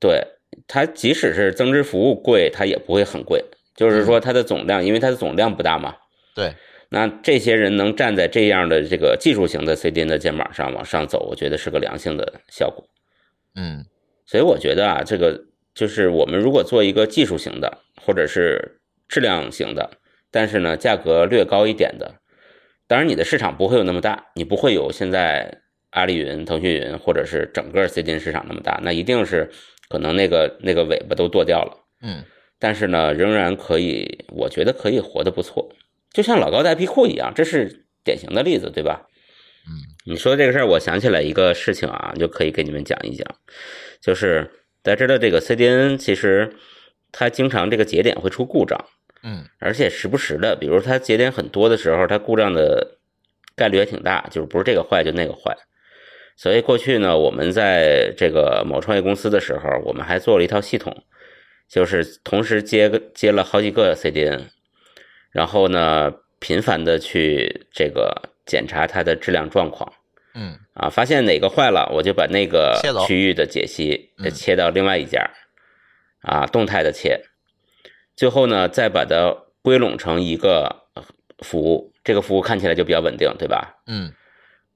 [0.00, 0.26] 对
[0.66, 3.44] 它，即使是增值服务贵，它也不会很贵。
[3.76, 5.94] 就是说，它的总量，因为它的总量不大嘛。
[6.34, 6.54] 对，
[6.92, 12.86] 那这些人能站在这样的这个技术型的 CDN 的肩膀上往上走，我觉得是个良性的效果。
[13.54, 13.86] 嗯
[14.26, 19.98] 所以我觉得啊，这个就是我们如果做一个技术型的，或者是质量型的，
[20.30, 22.16] 但是呢价格略高一点的，
[22.86, 29.50] 当然你的市场不会有那么大，你不会有现在阿里云、腾讯云或者是整个 CDN 市场那么大，那一定是
[29.88, 31.72] 可能那个那个尾巴都剁掉了，
[32.02, 32.22] 嗯
[32.58, 35.68] 但是呢，仍然可以，我觉得可以活得不错，
[36.12, 39.06] 就像老高带皮裤一样，这是典型的例子，对吧？
[39.64, 43.26] 嗯，你说这个事儿，我想起来一个事情啊，就可以给你们讲一讲，
[44.00, 44.50] 就是
[44.82, 46.52] 大家知道这个 CDN 其实
[47.12, 48.84] 它经常这个节点会出故障，
[49.22, 52.98] 嗯而且时不时的，比如它节点很多的时候，它故障的
[53.54, 55.56] 概率也挺大，就是不是这个坏就那个坏。
[56.36, 61.04] 所以过去呢，我们在这个某创业公司的时候，我们还做了一套系统，
[61.68, 64.46] 就是同时接个接了好几个 CDN，
[65.32, 69.92] 然后呢，频繁的去这个检查它的质量状况。
[70.34, 75.30] 嗯啊，发现哪个坏了，我就把那个区域的解析切到另外一家，
[76.22, 77.20] 啊，动态的切，
[78.16, 81.02] 最后呢再把它归拢成一个呃
[81.40, 83.76] 服务，这个服务看起来就比较稳定，对吧？
[83.86, 84.10] 嗯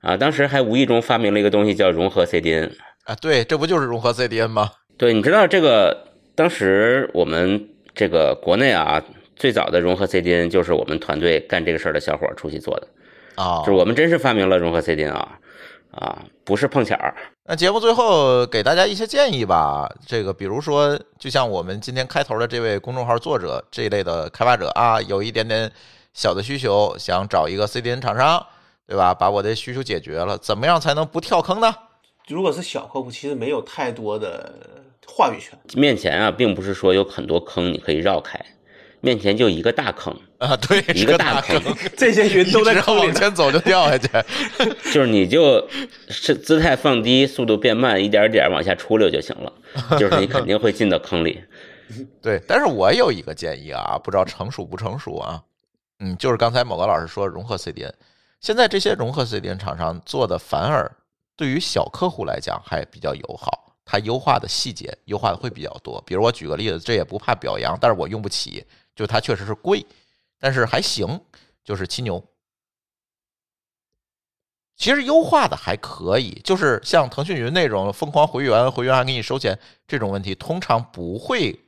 [0.02, 2.72] 啊，当时还无意中发明了一个东西叫融合 CDN，
[3.04, 4.70] 啊，对，这不就是融合 CDN 吗？
[4.98, 9.02] 对，你知道这个当时我们这个国内啊
[9.36, 12.88] 最早的融合 CDN 就是我们团队干这个事儿的小伙儿出去做的，
[13.36, 15.38] 啊就是我们真是发明了融合 CDN 啊
[15.92, 17.14] 啊，不是碰巧儿。
[17.44, 19.88] 那节目最后给大家一些建议吧。
[20.04, 25.70] 这个比如说，就像我们今天开头的这位公众号作者这一类的开发者啊，有一点点
[26.12, 28.44] 小的需求，想找一个 CDN 厂商，
[28.86, 29.14] 对吧？
[29.14, 31.72] 把我的需求解决了，怎么样才能不跳坑呢？
[32.26, 34.52] 如果是小客户，其实没有太多的
[35.06, 35.56] 话语权。
[35.74, 38.44] 面前啊，并不是说有很多坑你可以绕开，
[39.00, 41.60] 面前就一个大坑，啊，对，一个大坑，
[41.96, 43.00] 这些云都在一直坑里。
[43.00, 44.08] 往前走就掉下去。
[44.92, 45.68] 就是你就
[46.08, 49.52] 是姿态放低，速度变慢，一点点往下出溜就行了，
[49.98, 51.42] 就是你肯定会进到坑里。
[52.20, 55.40] 对，但是我有一个建议啊，不知道成熟不成熟啊？
[56.00, 57.92] 嗯，就是刚才某个老师说融合 CDN，
[58.40, 60.90] 现在这些融合 CDN 厂商做的反而
[61.36, 66.02] 对于小客户来讲还比较友好，它优化的细节优化的会比较多。
[66.04, 68.64] 比如我举个例子，这也不怕表扬，但是我用不起，
[68.96, 69.86] 就它确实是贵，
[70.40, 71.20] 但是还行，
[71.62, 72.20] 就是七牛。
[74.74, 81.58] 其实优化的还可以，就是像腾讯云那种疯狂回源，回源还给你收钱这种问题，通常不会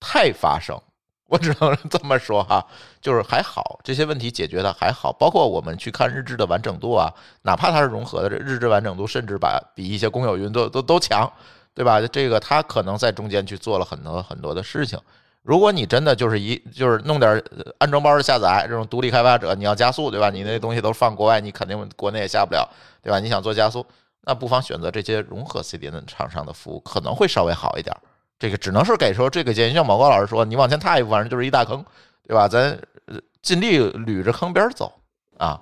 [0.00, 0.78] 太发生。
[1.26, 2.66] 我只能这么说哈，
[3.00, 5.10] 就是还好，这些问题解决的还好。
[5.10, 7.10] 包括我们去看日志的完整度啊，
[7.42, 11.32] 哪怕它是融合的，这日志完整度甚至把比一些公有云都都都强，
[11.72, 11.98] 对吧？
[12.08, 15.00] 这个它可能在中间去做了很多很多的事情。
[15.44, 20.30] 如果你真的就是一就是弄点呃安装包的下载这种独立开发者，你要加速，对吧？
[20.30, 22.66] 你那东西都放国外，你肯定国内也下不了，
[23.02, 23.20] 对吧？
[23.20, 23.84] 你想做加速，
[24.22, 27.94] 那不妨选择这些融合 CDN 厂商的服务，可能会稍微好一点。
[28.38, 31.84] 这个只能是给说这个建议，像毛高老师说，你往前踏一步，反正就是一大坑，
[32.26, 32.48] 对吧？
[32.48, 32.70] 咱
[33.04, 34.90] 呃尽力捋着坑边儿走
[35.36, 35.60] 啊，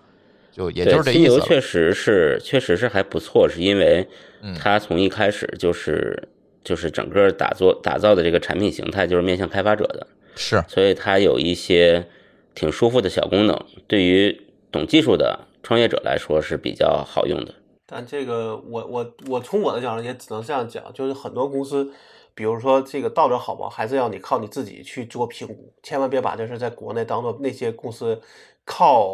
[0.52, 4.08] 就也就是这，意思确实是，确实是还不错，是因为
[4.42, 6.28] 嗯它从一开始就是
[6.64, 10.06] 就是整个打造打造的这个产品形态就是面向开发者的，
[10.36, 12.08] 是，所以它有一些
[12.54, 17.54] 挺舒服的小功能，对于懂技术的创业者来说是比较好用的。
[17.86, 21.92] 但这个我我我从我的角度也只能这样讲，就是很多公司，
[22.34, 28.22] 比如说这个到底好不好，还是要你靠你自己去做评估，千万别把这事在国内当做那些公司
[28.64, 29.06] 靠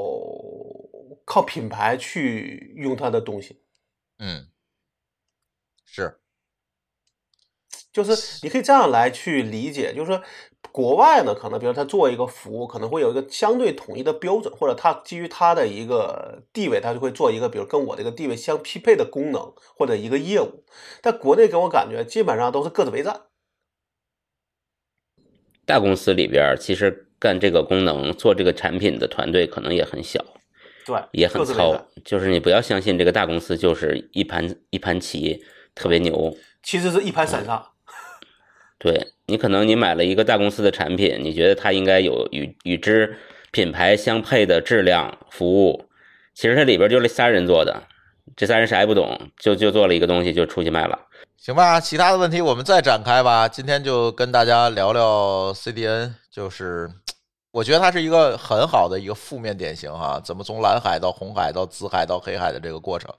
[1.25, 3.61] 靠品牌去用它的东西。
[4.21, 4.47] 嗯，
[5.85, 6.19] 是，
[7.93, 10.23] 就是你可以这样来去理解，就是说
[10.71, 20.65] 国外呢，可能比如他做一个服务，可能会有一个相对统一的标准，或者他基于他的一个地位，他就会做一个比如跟我这个地位相匹配的功能或者一个业务。
[21.01, 23.23] 但国内给我感觉基本上都是各自为战。
[25.65, 30.25] 大公司里边其实干这个功能、做这个产品的团队可能也很小，
[30.87, 31.89] 对，也很糙。
[32.05, 35.43] 就是你不要相信这个大公司就是一盘一盘棋，
[35.75, 36.37] 特别牛。
[36.63, 37.73] 其实是一盘散沙。
[38.79, 43.17] 对你可能你买了一个大公司的产品，你觉得它应该有与与之
[43.51, 45.87] 品牌相配的质量服务，
[46.35, 47.83] 其实它里边就这仨人做的，
[48.37, 50.99] 这仨人啥也不懂，就就做了一个东西就出去卖了。
[51.37, 53.49] 行吧，其他的问题我们再展开吧。
[53.49, 56.91] 今天就跟大家聊聊 CDN，就是
[57.51, 63.13] 我觉得它是一个很好的一个负面典型哈，怎么从蓝海到红海到紫海到黑海的这个过程。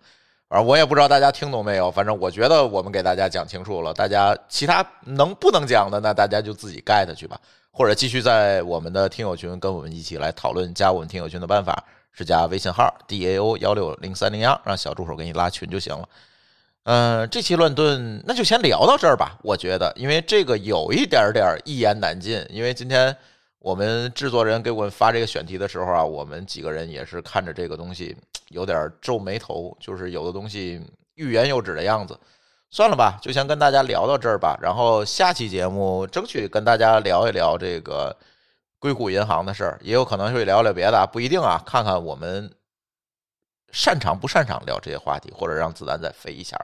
[0.49, 3.93] 而我也不知道大家听懂没有，反正我觉得我们给大家讲清楚了。
[3.93, 7.39] 大家其他能不能讲的，那大家就自己 get 去吧，
[7.71, 10.73] 或者继续在我们的听友群跟我们一起来讨论。
[10.73, 16.09] 加我们听友群的办法是加微信号 d a o 幺六零三零幺，让小助手给你拉群就行了。
[16.85, 19.37] 嗯，这期乱炖那就先聊到这儿吧。
[19.43, 22.43] 我觉得，因为这个有一点点一言难尽。
[22.49, 23.15] 因为今天
[23.59, 28.15] 我们制作人给我们发这个选题的时候啊，我们几个人也是看着这个东西
[28.49, 30.81] 有点皱眉头，就是有的东西
[31.15, 32.17] 欲言又止的样子。
[32.71, 34.57] 算了吧，就先跟大家聊到这儿吧。
[34.61, 38.15] 然后下期节目争取跟大家聊一聊这个
[38.79, 41.61] 硅谷银行的事儿，也有可能会聊聊别的，不一定啊。
[41.65, 42.49] 看看我们
[43.71, 46.55] 擅长不擅长聊这些话题，或者让子弹再飞一下。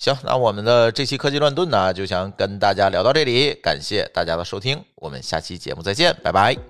[0.00, 6.69] 行，那我们的这期科技乱炖呢，就想跟大家聊到这里，感谢大家的收听，我们下期节目再见，拜拜。